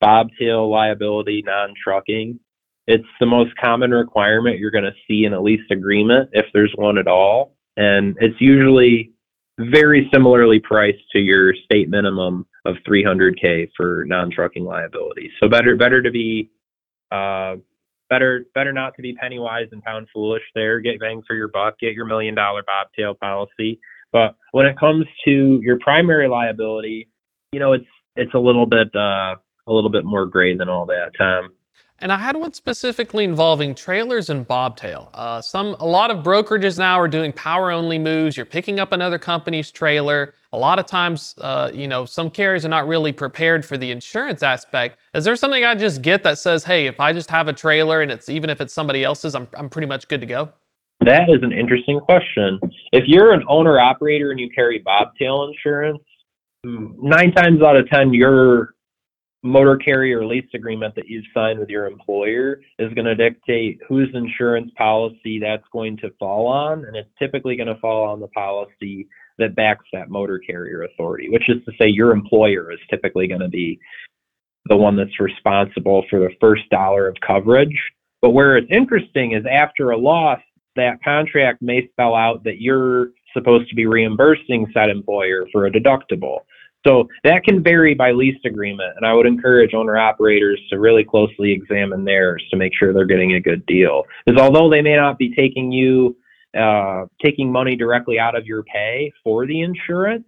bobtail 0.00 0.70
liability 0.70 1.42
non-trucking. 1.44 2.38
It's 2.86 3.08
the 3.18 3.26
most 3.26 3.56
common 3.56 3.90
requirement 3.90 4.58
you're 4.58 4.70
going 4.70 4.84
to 4.84 4.94
see 5.08 5.24
in 5.24 5.32
a 5.32 5.40
lease 5.40 5.66
agreement 5.72 6.30
if 6.32 6.46
there's 6.52 6.72
one 6.76 6.96
at 6.96 7.08
all, 7.08 7.56
and 7.76 8.16
it's 8.20 8.40
usually 8.40 9.12
very 9.58 10.08
similarly 10.12 10.60
priced 10.60 11.02
to 11.12 11.18
your 11.18 11.52
state 11.64 11.88
minimum 11.88 12.46
of 12.64 12.76
300k 12.88 13.70
for 13.76 14.04
non-trucking 14.06 14.64
liability. 14.64 15.32
So 15.40 15.48
better 15.48 15.74
better 15.74 16.02
to 16.02 16.10
be 16.10 16.50
uh, 17.10 17.56
better 18.10 18.46
better 18.54 18.72
not 18.72 18.94
to 18.96 19.02
be 19.02 19.14
penny 19.14 19.38
wise 19.38 19.68
and 19.72 19.82
pound 19.82 20.08
foolish 20.12 20.42
there. 20.54 20.80
Get 20.80 21.00
bang 21.00 21.22
for 21.26 21.34
your 21.34 21.48
buck. 21.48 21.78
Get 21.78 21.94
your 21.94 22.06
million 22.06 22.34
dollar 22.34 22.62
bobtail 22.66 23.14
policy. 23.14 23.80
But 24.12 24.36
when 24.52 24.66
it 24.66 24.78
comes 24.78 25.06
to 25.24 25.60
your 25.62 25.78
primary 25.80 26.28
liability, 26.28 27.08
you 27.52 27.60
know, 27.60 27.72
it's 27.72 27.86
it's 28.16 28.34
a 28.34 28.38
little 28.38 28.66
bit 28.66 28.94
uh, 28.94 29.36
a 29.66 29.72
little 29.72 29.90
bit 29.90 30.04
more 30.04 30.26
gray 30.26 30.56
than 30.56 30.68
all 30.68 30.86
that. 30.86 31.12
Um, 31.20 31.50
and 32.00 32.12
I 32.12 32.18
had 32.18 32.36
one 32.36 32.52
specifically 32.52 33.24
involving 33.24 33.74
trailers 33.74 34.28
and 34.28 34.46
bobtail. 34.46 35.10
Uh, 35.14 35.40
some, 35.40 35.76
a 35.78 35.86
lot 35.86 36.10
of 36.10 36.24
brokerages 36.24 36.76
now 36.76 37.00
are 37.00 37.08
doing 37.08 37.32
power 37.32 37.70
only 37.70 37.98
moves. 37.98 38.36
You're 38.36 38.46
picking 38.46 38.80
up 38.80 38.92
another 38.92 39.18
company's 39.18 39.70
trailer. 39.70 40.34
A 40.54 40.56
lot 40.56 40.78
of 40.78 40.86
times, 40.86 41.34
uh, 41.40 41.68
you 41.74 41.88
know, 41.88 42.04
some 42.04 42.30
carriers 42.30 42.64
are 42.64 42.68
not 42.68 42.86
really 42.86 43.10
prepared 43.10 43.64
for 43.64 43.76
the 43.76 43.90
insurance 43.90 44.40
aspect. 44.40 45.00
Is 45.12 45.24
there 45.24 45.34
something 45.34 45.64
I 45.64 45.74
just 45.74 46.00
get 46.00 46.22
that 46.22 46.38
says, 46.38 46.62
hey, 46.62 46.86
if 46.86 47.00
I 47.00 47.12
just 47.12 47.28
have 47.30 47.48
a 47.48 47.52
trailer 47.52 48.02
and 48.02 48.10
it's 48.12 48.28
even 48.28 48.48
if 48.50 48.60
it's 48.60 48.72
somebody 48.72 49.02
else's, 49.02 49.34
I'm, 49.34 49.48
I'm 49.54 49.68
pretty 49.68 49.88
much 49.88 50.06
good 50.06 50.20
to 50.20 50.28
go? 50.28 50.52
That 51.00 51.28
is 51.28 51.42
an 51.42 51.50
interesting 51.50 51.98
question. 51.98 52.60
If 52.92 53.02
you're 53.08 53.32
an 53.32 53.42
owner 53.48 53.80
operator 53.80 54.30
and 54.30 54.38
you 54.38 54.48
carry 54.54 54.78
bobtail 54.78 55.50
insurance, 55.52 55.98
nine 56.64 57.32
times 57.32 57.60
out 57.60 57.76
of 57.76 57.88
ten, 57.90 58.14
you're 58.14 58.74
motor 59.42 59.76
carrier 59.76 60.24
lease 60.24 60.48
agreement 60.54 60.94
that 60.94 61.08
you've 61.08 61.24
signed 61.34 61.58
with 61.58 61.68
your 61.68 61.86
employer 61.86 62.60
is 62.78 62.94
going 62.94 63.04
to 63.04 63.14
dictate 63.16 63.78
whose 63.88 64.08
insurance 64.14 64.70
policy 64.78 65.38
that's 65.40 65.66
going 65.72 65.96
to 65.98 66.10
fall 66.18 66.46
on. 66.46 66.84
And 66.86 66.96
it's 66.96 67.10
typically 67.18 67.56
going 67.56 67.66
to 67.66 67.78
fall 67.80 68.08
on 68.08 68.20
the 68.20 68.28
policy 68.28 69.06
that 69.38 69.56
backs 69.56 69.84
that 69.92 70.10
motor 70.10 70.38
carrier 70.38 70.82
authority, 70.82 71.28
which 71.28 71.48
is 71.48 71.64
to 71.64 71.72
say 71.78 71.88
your 71.88 72.12
employer 72.12 72.72
is 72.72 72.78
typically 72.90 73.26
going 73.26 73.40
to 73.40 73.48
be 73.48 73.78
the 74.66 74.76
one 74.76 74.96
that's 74.96 75.20
responsible 75.20 76.04
for 76.08 76.20
the 76.20 76.30
first 76.40 76.62
dollar 76.70 77.08
of 77.08 77.16
coverage. 77.26 77.76
But 78.22 78.30
where 78.30 78.56
it's 78.56 78.70
interesting 78.70 79.32
is 79.32 79.44
after 79.50 79.90
a 79.90 79.96
loss, 79.96 80.40
that 80.76 81.02
contract 81.04 81.60
may 81.62 81.88
spell 81.88 82.14
out 82.14 82.42
that 82.44 82.60
you're 82.60 83.10
supposed 83.32 83.68
to 83.68 83.74
be 83.74 83.86
reimbursing 83.86 84.66
said 84.72 84.88
employer 84.88 85.46
for 85.52 85.66
a 85.66 85.70
deductible. 85.70 86.40
So 86.86 87.08
that 87.22 87.44
can 87.44 87.62
vary 87.62 87.94
by 87.94 88.12
lease 88.12 88.40
agreement, 88.44 88.92
and 88.96 89.06
I 89.06 89.14
would 89.14 89.26
encourage 89.26 89.72
owner 89.72 89.96
operators 89.96 90.60
to 90.70 90.78
really 90.78 91.02
closely 91.02 91.50
examine 91.50 92.04
theirs 92.04 92.44
to 92.50 92.56
make 92.56 92.72
sure 92.78 92.92
they're 92.92 93.06
getting 93.06 93.34
a 93.34 93.40
good 93.40 93.64
deal. 93.64 94.04
Because 94.26 94.40
although 94.40 94.68
they 94.68 94.82
may 94.82 94.96
not 94.96 95.18
be 95.18 95.34
taking 95.34 95.72
you 95.72 96.14
uh, 96.56 97.06
taking 97.22 97.50
money 97.50 97.76
directly 97.76 98.18
out 98.18 98.36
of 98.36 98.46
your 98.46 98.62
pay 98.64 99.12
for 99.22 99.46
the 99.46 99.60
insurance, 99.60 100.24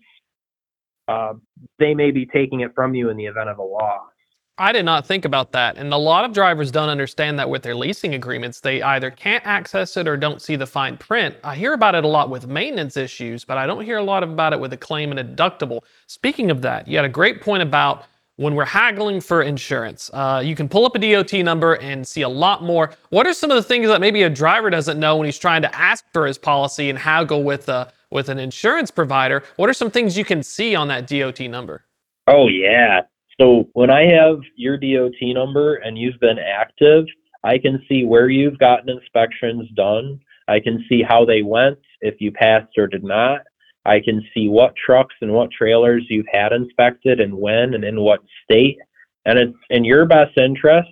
uh, 1.08 1.34
they 1.78 1.94
may 1.94 2.10
be 2.10 2.26
taking 2.26 2.60
it 2.60 2.72
from 2.74 2.94
you 2.94 3.10
in 3.10 3.16
the 3.16 3.26
event 3.26 3.48
of 3.48 3.58
a 3.58 3.62
loss. 3.62 4.10
I 4.58 4.72
did 4.72 4.86
not 4.86 5.06
think 5.06 5.26
about 5.26 5.52
that. 5.52 5.76
And 5.76 5.92
a 5.92 5.98
lot 5.98 6.24
of 6.24 6.32
drivers 6.32 6.70
don't 6.70 6.88
understand 6.88 7.38
that 7.38 7.50
with 7.50 7.62
their 7.62 7.74
leasing 7.74 8.14
agreements. 8.14 8.60
They 8.60 8.80
either 8.80 9.10
can't 9.10 9.46
access 9.46 9.98
it 9.98 10.08
or 10.08 10.16
don't 10.16 10.40
see 10.40 10.56
the 10.56 10.66
fine 10.66 10.96
print. 10.96 11.36
I 11.44 11.54
hear 11.54 11.74
about 11.74 11.94
it 11.94 12.04
a 12.04 12.08
lot 12.08 12.30
with 12.30 12.46
maintenance 12.46 12.96
issues, 12.96 13.44
but 13.44 13.58
I 13.58 13.66
don't 13.66 13.84
hear 13.84 13.98
a 13.98 14.02
lot 14.02 14.22
about 14.22 14.54
it 14.54 14.60
with 14.60 14.72
a 14.72 14.78
claim 14.78 15.10
and 15.10 15.20
a 15.20 15.24
deductible. 15.24 15.80
Speaking 16.06 16.50
of 16.50 16.62
that, 16.62 16.88
you 16.88 16.96
had 16.96 17.04
a 17.04 17.10
great 17.10 17.42
point 17.42 17.62
about 17.62 18.04
when 18.36 18.54
we're 18.54 18.64
haggling 18.64 19.20
for 19.20 19.42
insurance. 19.42 20.10
Uh, 20.12 20.42
you 20.44 20.54
can 20.54 20.68
pull 20.68 20.84
up 20.84 20.94
a 20.94 20.98
DOT 20.98 21.32
number 21.44 21.74
and 21.74 22.06
see 22.06 22.22
a 22.22 22.28
lot 22.28 22.62
more. 22.62 22.92
What 23.10 23.26
are 23.26 23.32
some 23.32 23.50
of 23.50 23.56
the 23.56 23.62
things 23.62 23.88
that 23.88 24.00
maybe 24.00 24.22
a 24.22 24.30
driver 24.30 24.70
doesn't 24.70 25.00
know 25.00 25.16
when 25.16 25.24
he's 25.24 25.38
trying 25.38 25.62
to 25.62 25.74
ask 25.74 26.04
for 26.12 26.26
his 26.26 26.38
policy 26.38 26.90
and 26.90 26.98
haggle 26.98 27.42
with, 27.42 27.68
a, 27.68 27.92
with 28.10 28.28
an 28.28 28.38
insurance 28.38 28.90
provider? 28.90 29.42
What 29.56 29.70
are 29.70 29.74
some 29.74 29.90
things 29.90 30.16
you 30.16 30.24
can 30.24 30.42
see 30.42 30.74
on 30.74 30.88
that 30.88 31.06
DOT 31.06 31.40
number? 31.40 31.84
Oh, 32.26 32.48
yeah. 32.48 33.02
So 33.40 33.68
when 33.72 33.90
I 33.90 34.02
have 34.06 34.40
your 34.56 34.76
DOT 34.76 35.16
number 35.20 35.76
and 35.76 35.98
you've 35.98 36.20
been 36.20 36.38
active, 36.38 37.06
I 37.44 37.58
can 37.58 37.82
see 37.88 38.04
where 38.04 38.28
you've 38.28 38.58
gotten 38.58 38.88
inspections 38.88 39.68
done. 39.74 40.20
I 40.48 40.60
can 40.60 40.84
see 40.88 41.02
how 41.02 41.24
they 41.24 41.42
went, 41.42 41.78
if 42.00 42.20
you 42.20 42.32
passed 42.32 42.76
or 42.76 42.86
did 42.86 43.04
not. 43.04 43.40
I 43.86 44.00
can 44.00 44.22
see 44.34 44.48
what 44.48 44.74
trucks 44.76 45.14
and 45.20 45.32
what 45.32 45.50
trailers 45.50 46.04
you've 46.08 46.26
had 46.32 46.52
inspected 46.52 47.20
and 47.20 47.34
when 47.34 47.74
and 47.74 47.84
in 47.84 48.00
what 48.00 48.20
state. 48.44 48.78
And 49.24 49.38
it's 49.38 49.58
in 49.70 49.84
your 49.84 50.06
best 50.06 50.36
interest 50.36 50.88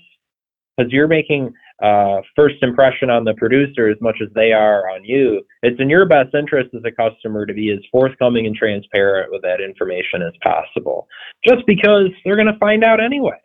because 0.77 0.93
you're 0.93 1.09
making 1.09 1.53
uh, 1.83 2.21
first 2.37 2.57
impression 2.63 3.11
on 3.11 3.25
the 3.25 3.35
producer 3.35 3.89
as 3.89 3.97
much 4.01 4.17
as 4.23 4.29
they 4.35 4.53
are 4.53 4.89
on 4.89 5.05
you. 5.05 5.43
It's 5.63 5.81
in 5.81 5.91
your 5.91 6.07
best 6.07 6.35
interest 6.35 6.71
as 6.75 6.83
a 6.85 6.91
customer 6.91 7.47
to 7.47 7.53
be 7.53 7.71
as 7.73 7.81
forthcoming 7.91 8.47
and 8.47 8.55
transparent 8.55 9.33
with 9.33 9.43
that 9.43 9.61
information 9.61 10.23
as 10.23 10.33
possible, 10.43 11.09
just 11.47 11.67
because 11.67 12.09
they're 12.25 12.37
going 12.37 12.53
to 12.53 12.59
find 12.59 12.85
out 12.85 13.03
anyway. 13.03 13.39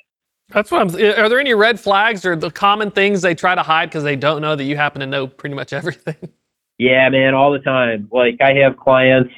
That's 0.50 0.72
what 0.72 0.82
I'm. 0.82 0.88
Are 0.96 1.30
there 1.30 1.40
any 1.40 1.54
red 1.54 1.80
flags 1.80 2.26
or 2.26 2.36
the 2.36 2.50
common 2.50 2.90
things 2.92 3.22
they 3.22 3.36
try 3.36 3.54
to 3.54 3.62
hide 3.62 3.90
because 3.90 4.04
they 4.04 4.16
don't 4.16 4.42
know 4.42 4.56
that 4.56 4.64
you 4.64 4.76
happen 4.76 5.02
to 5.02 5.08
know 5.08 5.28
pretty 5.28 5.56
much 5.56 5.74
everything? 5.74 6.16
Yeah, 6.80 7.10
man, 7.10 7.36
all 7.36 7.52
the 7.52 7.60
time. 7.60 8.10
Like 8.12 8.38
I 8.42 8.54
have 8.63 8.78
clients. 8.78 9.34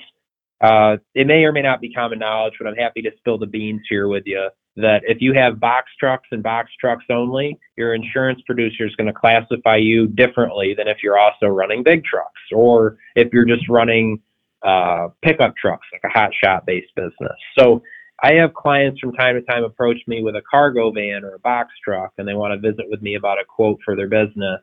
Uh, 0.62 0.97
it 1.15 1.25
may 1.25 1.43
or 1.43 1.51
may 1.51 1.63
not 1.63 1.82
be 1.82 1.91
common 1.91 2.19
knowledge, 2.19 2.54
but 2.60 2.67
I'm 2.67 2.75
happy 2.75 3.01
to 3.01 3.12
spill 3.17 3.39
the 3.39 3.47
beans 3.47 3.82
here 3.89 4.08
with 4.08 4.23
you 4.27 4.49
that 4.77 5.01
if 5.06 5.17
you 5.19 5.34
have 5.34 5.60
box 5.60 5.91
trucks 5.99 6.27
and 6.32 6.41
box 6.41 6.69
trucks 6.80 7.04
only, 7.10 7.60
your 7.77 7.93
insurance 7.93 8.39
producer 8.45 8.86
is 8.86 8.95
going 8.95 9.08
to 9.08 9.13
classify 9.13 9.75
you 9.75 10.08
differently 10.08 10.73
than 10.77 10.88
if 10.88 10.97
you're 11.04 11.17
also 11.17 11.47
running 11.47 11.84
big 11.84 12.06
trucks 12.06 12.39
or 12.54 12.97
if 13.15 13.34
you're 13.34 13.45
just 13.45 13.67
running 13.67 14.21
uh, 14.63 15.08
pickup 15.23 15.56
trucks, 15.58 15.88
like 15.91 16.04
a 16.06 16.10
hot 16.10 16.30
shot 16.41 16.65
based 16.65 16.93
business. 16.95 17.36
So 17.58 17.82
I 18.23 18.34
have 18.34 18.54
clients 18.54 18.99
from 18.99 19.13
time 19.13 19.36
to 19.36 19.41
time 19.41 19.63
approach 19.63 19.97
me 20.08 20.23
with 20.23 20.36
a 20.36 20.43
cargo 20.49 20.91
van 20.91 21.25
or 21.25 21.34
a 21.34 21.39
box 21.39 21.73
truck 21.84 22.13
and 22.19 22.27
they 22.27 22.36
want 22.36 22.54
to 22.54 22.71
visit 22.71 22.86
with 22.88 23.01
me 23.01 23.15
about 23.15 23.39
a 23.39 23.45
quote 23.45 23.80
for 23.84 23.95
their 23.95 24.08
business. 24.08 24.62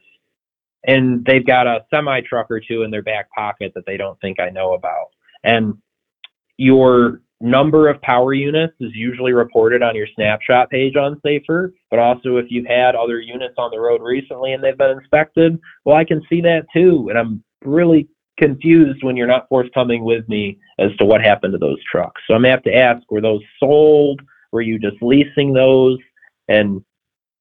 And 0.88 1.24
they've 1.24 1.46
got 1.46 1.66
a 1.66 1.84
semi 1.90 2.22
truck 2.22 2.50
or 2.50 2.60
two 2.60 2.82
in 2.82 2.90
their 2.90 3.02
back 3.02 3.30
pocket 3.30 3.72
that 3.74 3.86
they 3.86 3.96
don't 3.96 4.20
think 4.20 4.40
I 4.40 4.48
know 4.48 4.72
about. 4.72 5.10
And 5.44 5.74
your 6.56 7.20
number 7.40 7.88
of 7.88 8.00
power 8.02 8.32
units 8.32 8.74
is 8.80 8.90
usually 8.94 9.32
reported 9.32 9.82
on 9.82 9.94
your 9.94 10.08
snapshot 10.14 10.70
page 10.70 10.96
on 10.96 11.20
Safer, 11.24 11.72
but 11.90 12.00
also 12.00 12.38
if 12.38 12.46
you've 12.48 12.66
had 12.66 12.96
other 12.96 13.20
units 13.20 13.54
on 13.58 13.70
the 13.70 13.78
road 13.78 14.02
recently 14.02 14.54
and 14.54 14.64
they've 14.64 14.78
been 14.78 14.98
inspected, 14.98 15.60
well, 15.84 15.96
I 15.96 16.04
can 16.04 16.22
see 16.28 16.40
that 16.40 16.66
too. 16.74 17.08
And 17.10 17.18
I'm 17.18 17.44
really 17.64 18.08
confused 18.38 19.04
when 19.04 19.16
you're 19.16 19.26
not 19.26 19.48
forthcoming 19.48 20.04
with 20.04 20.28
me 20.28 20.58
as 20.78 20.90
to 20.96 21.04
what 21.04 21.22
happened 21.22 21.52
to 21.52 21.58
those 21.58 21.82
trucks. 21.90 22.20
So 22.26 22.34
I'm 22.34 22.42
gonna 22.42 22.52
have 22.52 22.62
to 22.64 22.74
ask, 22.74 23.08
were 23.10 23.20
those 23.20 23.42
sold? 23.60 24.22
Were 24.52 24.62
you 24.62 24.78
just 24.78 24.96
leasing 25.02 25.52
those? 25.52 25.98
And 26.48 26.82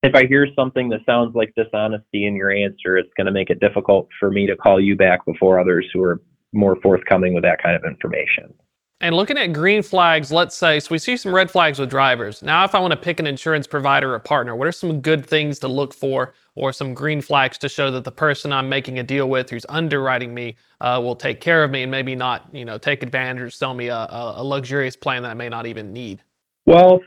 if 0.03 0.13
I 0.15 0.25
hear 0.25 0.47
something 0.55 0.89
that 0.89 0.99
sounds 1.05 1.36
like 1.36 1.53
dishonesty 1.55 2.25
in 2.25 2.36
your 2.36 2.51
answer, 2.51 2.97
it's 2.97 3.13
going 3.17 3.25
to 3.25 3.31
make 3.31 3.49
it 3.49 3.60
difficult 3.60 4.07
for 4.19 4.29
me 4.29 4.45
to 4.47 4.55
call 4.55 4.79
you 4.79 4.95
back 4.95 5.25
before 5.25 5.60
others 5.60 5.88
who 5.93 6.03
are 6.03 6.21
more 6.53 6.77
forthcoming 6.81 7.33
with 7.33 7.43
that 7.43 7.62
kind 7.62 7.75
of 7.75 7.83
information. 7.83 8.53
And 8.99 9.15
looking 9.15 9.38
at 9.38 9.53
green 9.53 9.83
flags, 9.83 10.31
let's 10.31 10.55
say, 10.55 10.79
so 10.79 10.88
we 10.89 10.97
see 10.97 11.17
some 11.17 11.33
red 11.33 11.51
flags 11.51 11.77
with 11.77 11.88
drivers. 11.88 12.41
Now, 12.41 12.65
if 12.65 12.73
I 12.73 12.79
want 12.79 12.91
to 12.91 12.97
pick 12.97 13.19
an 13.19 13.27
insurance 13.27 13.67
provider 13.67 14.12
or 14.15 14.19
partner, 14.19 14.55
what 14.55 14.67
are 14.67 14.71
some 14.71 15.01
good 15.01 15.23
things 15.23 15.60
to 15.60 15.67
look 15.67 15.93
for 15.93 16.33
or 16.55 16.73
some 16.73 16.95
green 16.95 17.21
flags 17.21 17.60
to 17.60 17.69
show 17.69 17.91
that 17.91 18.05
the 18.05 18.12
person 18.12 18.51
I'm 18.51 18.69
making 18.69 18.97
a 18.97 19.03
deal 19.03 19.29
with 19.29 19.51
who's 19.51 19.67
underwriting 19.69 20.33
me 20.33 20.55
uh, 20.81 20.99
will 21.03 21.15
take 21.15 21.41
care 21.41 21.63
of 21.63 21.69
me 21.69 21.83
and 21.83 21.91
maybe 21.91 22.15
not, 22.15 22.47
you 22.51 22.65
know, 22.65 22.79
take 22.79 23.03
advantage 23.03 23.43
or 23.43 23.49
sell 23.51 23.75
me 23.75 23.88
a, 23.89 24.07
a 24.10 24.43
luxurious 24.43 24.95
plan 24.95 25.21
that 25.23 25.29
I 25.29 25.36
may 25.36 25.49
not 25.49 25.67
even 25.67 25.93
need? 25.93 26.23
Well, 26.65 26.99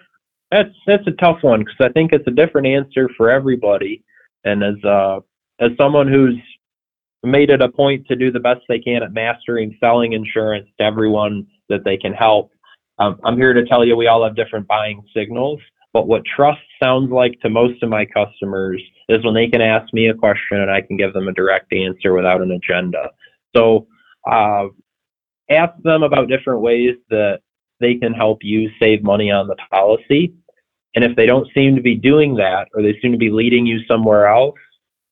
that's 0.51 0.75
that's 0.87 1.07
a 1.07 1.13
tough 1.13 1.39
one 1.43 1.61
because 1.61 1.77
I 1.81 1.89
think 1.91 2.13
it's 2.13 2.27
a 2.27 2.33
different 2.33 2.67
answer 2.67 3.09
for 3.17 3.31
everybody. 3.31 4.03
And 4.45 4.63
as 4.63 4.83
uh, 4.85 5.21
as 5.61 5.71
someone 5.79 6.09
who's 6.09 6.37
made 7.23 7.51
it 7.51 7.61
a 7.61 7.69
point 7.69 8.07
to 8.07 8.17
do 8.17 8.33
the 8.33 8.41
best 8.41 8.61
they 8.69 8.79
can 8.79 9.03
at 9.03 9.13
mastering 9.13 9.77
selling 9.79 10.15
insurance 10.15 10.67
to 10.79 10.85
everyone 10.85 11.47
that 11.69 11.85
they 11.85 11.97
can 11.97 12.13
help. 12.13 12.51
Um, 12.99 13.19
I'm 13.25 13.37
here 13.37 13.53
to 13.53 13.67
tell 13.67 13.85
you 13.85 13.97
we 13.97 14.07
all 14.07 14.25
have 14.25 14.37
different 14.37 14.67
buying 14.67 15.03
signals, 15.15 15.61
but 15.93 16.07
what 16.07 16.23
trust 16.25 16.61
sounds 16.83 17.11
like 17.11 17.39
to 17.41 17.51
most 17.51 17.83
of 17.83 17.89
my 17.89 18.07
customers 18.07 18.83
is 19.09 19.25
when 19.25 19.35
they 19.35 19.49
can 19.49 19.61
ask 19.61 19.93
me 19.93 20.09
a 20.09 20.15
question 20.15 20.61
and 20.61 20.71
I 20.71 20.81
can 20.81 20.97
give 20.97 21.13
them 21.13 21.29
a 21.29 21.33
direct 21.33 21.73
answer 21.73 22.15
without 22.15 22.41
an 22.41 22.53
agenda. 22.53 23.11
So 23.55 23.87
uh, 24.31 24.67
ask 25.51 25.73
them 25.83 26.03
about 26.03 26.29
different 26.29 26.61
ways 26.61 26.97
that 27.11 27.41
they 27.81 27.95
can 27.95 28.13
help 28.13 28.39
you 28.43 28.71
save 28.79 29.03
money 29.03 29.31
on 29.31 29.47
the 29.47 29.57
policy. 29.71 30.35
And 30.95 31.05
if 31.05 31.17
they 31.17 31.27
don't 31.27 31.49
seem 31.55 31.77
to 31.77 31.83
be 31.83 31.95
doing 31.95 32.35
that 32.37 32.69
or 32.75 32.83
they 32.83 32.99
seem 33.01 33.13
to 33.13 33.19
be 33.19 33.31
leading 33.31 33.67
you 33.67 33.81
somewhere 33.87 34.27
else, 34.27 34.59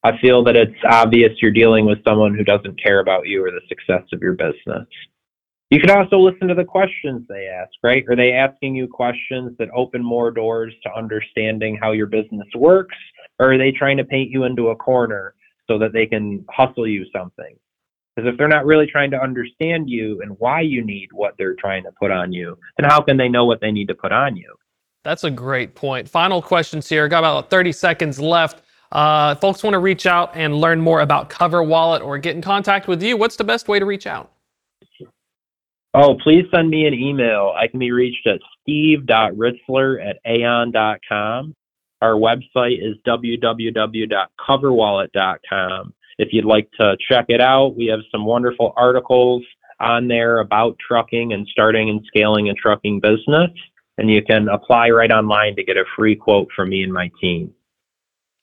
I 0.04 0.16
feel 0.18 0.44
that 0.44 0.56
it's 0.56 0.78
obvious 0.88 1.32
you're 1.40 1.50
dealing 1.50 1.84
with 1.86 2.02
someone 2.04 2.34
who 2.34 2.44
doesn't 2.44 2.82
care 2.82 3.00
about 3.00 3.26
you 3.26 3.44
or 3.44 3.50
the 3.50 3.60
success 3.68 4.02
of 4.12 4.20
your 4.20 4.34
business. 4.34 4.86
You 5.70 5.80
can 5.80 5.90
also 5.90 6.18
listen 6.18 6.48
to 6.48 6.54
the 6.54 6.64
questions 6.64 7.26
they 7.28 7.46
ask, 7.46 7.70
right? 7.82 8.04
Are 8.08 8.16
they 8.16 8.32
asking 8.32 8.74
you 8.74 8.88
questions 8.88 9.54
that 9.58 9.68
open 9.74 10.02
more 10.02 10.30
doors 10.30 10.72
to 10.84 10.94
understanding 10.94 11.78
how 11.80 11.92
your 11.92 12.06
business 12.06 12.48
works? 12.54 12.96
Or 13.38 13.52
are 13.52 13.58
they 13.58 13.70
trying 13.70 13.98
to 13.98 14.04
paint 14.04 14.30
you 14.30 14.44
into 14.44 14.68
a 14.68 14.76
corner 14.76 15.34
so 15.66 15.78
that 15.78 15.92
they 15.92 16.06
can 16.06 16.44
hustle 16.48 16.86
you 16.86 17.04
something? 17.14 17.54
Because 18.16 18.32
if 18.32 18.38
they're 18.38 18.48
not 18.48 18.66
really 18.66 18.86
trying 18.86 19.10
to 19.10 19.22
understand 19.22 19.90
you 19.90 20.22
and 20.22 20.36
why 20.38 20.62
you 20.62 20.84
need 20.84 21.08
what 21.12 21.34
they're 21.36 21.54
trying 21.54 21.84
to 21.84 21.92
put 22.00 22.10
on 22.10 22.32
you, 22.32 22.58
then 22.78 22.88
how 22.88 23.00
can 23.02 23.16
they 23.16 23.28
know 23.28 23.44
what 23.44 23.60
they 23.60 23.70
need 23.70 23.88
to 23.88 23.94
put 23.94 24.10
on 24.10 24.36
you? 24.36 24.54
That's 25.04 25.24
a 25.24 25.30
great 25.30 25.74
point. 25.74 26.08
Final 26.08 26.42
questions 26.42 26.88
here. 26.88 27.08
Got 27.08 27.20
about 27.20 27.50
30 27.50 27.72
seconds 27.72 28.20
left. 28.20 28.62
Uh, 28.90 29.34
folks 29.36 29.62
want 29.62 29.74
to 29.74 29.78
reach 29.78 30.06
out 30.06 30.30
and 30.34 30.56
learn 30.56 30.80
more 30.80 31.00
about 31.00 31.28
Cover 31.28 31.62
Wallet 31.62 32.02
or 32.02 32.18
get 32.18 32.34
in 32.34 32.42
contact 32.42 32.88
with 32.88 33.00
you. 33.02 33.16
What's 33.16 33.36
the 33.36 33.44
best 33.44 33.68
way 33.68 33.78
to 33.78 33.84
reach 33.84 34.06
out? 34.06 34.32
Oh, 35.94 36.16
please 36.22 36.44
send 36.54 36.68
me 36.70 36.86
an 36.86 36.94
email. 36.94 37.52
I 37.56 37.66
can 37.66 37.78
be 37.78 37.92
reached 37.92 38.26
at 38.26 38.40
steve.ritzler 38.62 40.06
at 40.06 40.18
aon.com. 40.26 41.54
Our 42.00 42.12
website 42.12 42.78
is 42.80 42.94
www.coverwallet.com. 43.06 45.94
If 46.18 46.32
you'd 46.32 46.44
like 46.44 46.70
to 46.80 46.96
check 47.08 47.26
it 47.28 47.40
out, 47.40 47.76
we 47.76 47.86
have 47.86 48.00
some 48.12 48.24
wonderful 48.24 48.72
articles 48.76 49.42
on 49.80 50.08
there 50.08 50.40
about 50.40 50.76
trucking 50.78 51.32
and 51.32 51.46
starting 51.50 51.88
and 51.90 52.00
scaling 52.06 52.50
a 52.50 52.54
trucking 52.54 53.00
business. 53.00 53.50
And 53.98 54.10
you 54.10 54.22
can 54.22 54.48
apply 54.48 54.90
right 54.90 55.10
online 55.10 55.56
to 55.56 55.64
get 55.64 55.76
a 55.76 55.84
free 55.96 56.16
quote 56.16 56.48
from 56.54 56.70
me 56.70 56.82
and 56.82 56.92
my 56.92 57.10
team. 57.20 57.52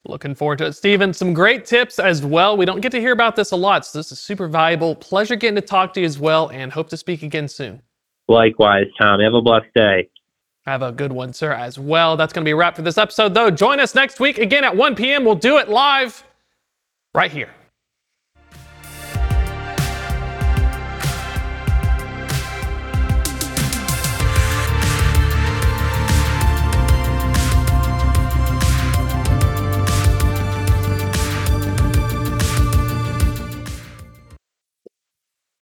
Looking 0.07 0.35
forward 0.35 0.59
to 0.59 0.65
it. 0.65 0.73
Stephen, 0.73 1.13
some 1.13 1.33
great 1.33 1.65
tips 1.65 1.97
as 1.97 2.23
well. 2.23 2.55
We 2.55 2.65
don't 2.65 2.81
get 2.81 2.91
to 2.91 2.99
hear 2.99 3.13
about 3.13 3.35
this 3.35 3.51
a 3.51 3.55
lot, 3.55 3.85
so 3.85 3.97
this 3.97 4.11
is 4.11 4.19
super 4.19 4.47
valuable. 4.47 4.95
Pleasure 4.95 5.35
getting 5.35 5.55
to 5.55 5.61
talk 5.61 5.93
to 5.93 6.01
you 6.01 6.05
as 6.05 6.19
well, 6.19 6.49
and 6.49 6.71
hope 6.71 6.89
to 6.89 6.97
speak 6.97 7.23
again 7.23 7.47
soon. 7.47 7.81
Likewise, 8.27 8.85
Tom. 8.99 9.19
Have 9.19 9.33
a 9.33 9.41
blessed 9.41 9.73
day. 9.73 10.09
Have 10.65 10.81
a 10.81 10.91
good 10.91 11.11
one, 11.11 11.33
sir, 11.33 11.53
as 11.53 11.79
well. 11.79 12.17
That's 12.17 12.33
going 12.33 12.43
to 12.43 12.47
be 12.47 12.51
a 12.51 12.55
wrap 12.55 12.75
for 12.75 12.81
this 12.81 12.97
episode, 12.97 13.33
though. 13.33 13.49
Join 13.49 13.79
us 13.79 13.95
next 13.95 14.19
week 14.19 14.37
again 14.37 14.63
at 14.63 14.75
1 14.75 14.95
p.m. 14.95 15.23
We'll 15.23 15.35
do 15.35 15.57
it 15.57 15.69
live 15.69 16.23
right 17.13 17.31
here. 17.31 17.49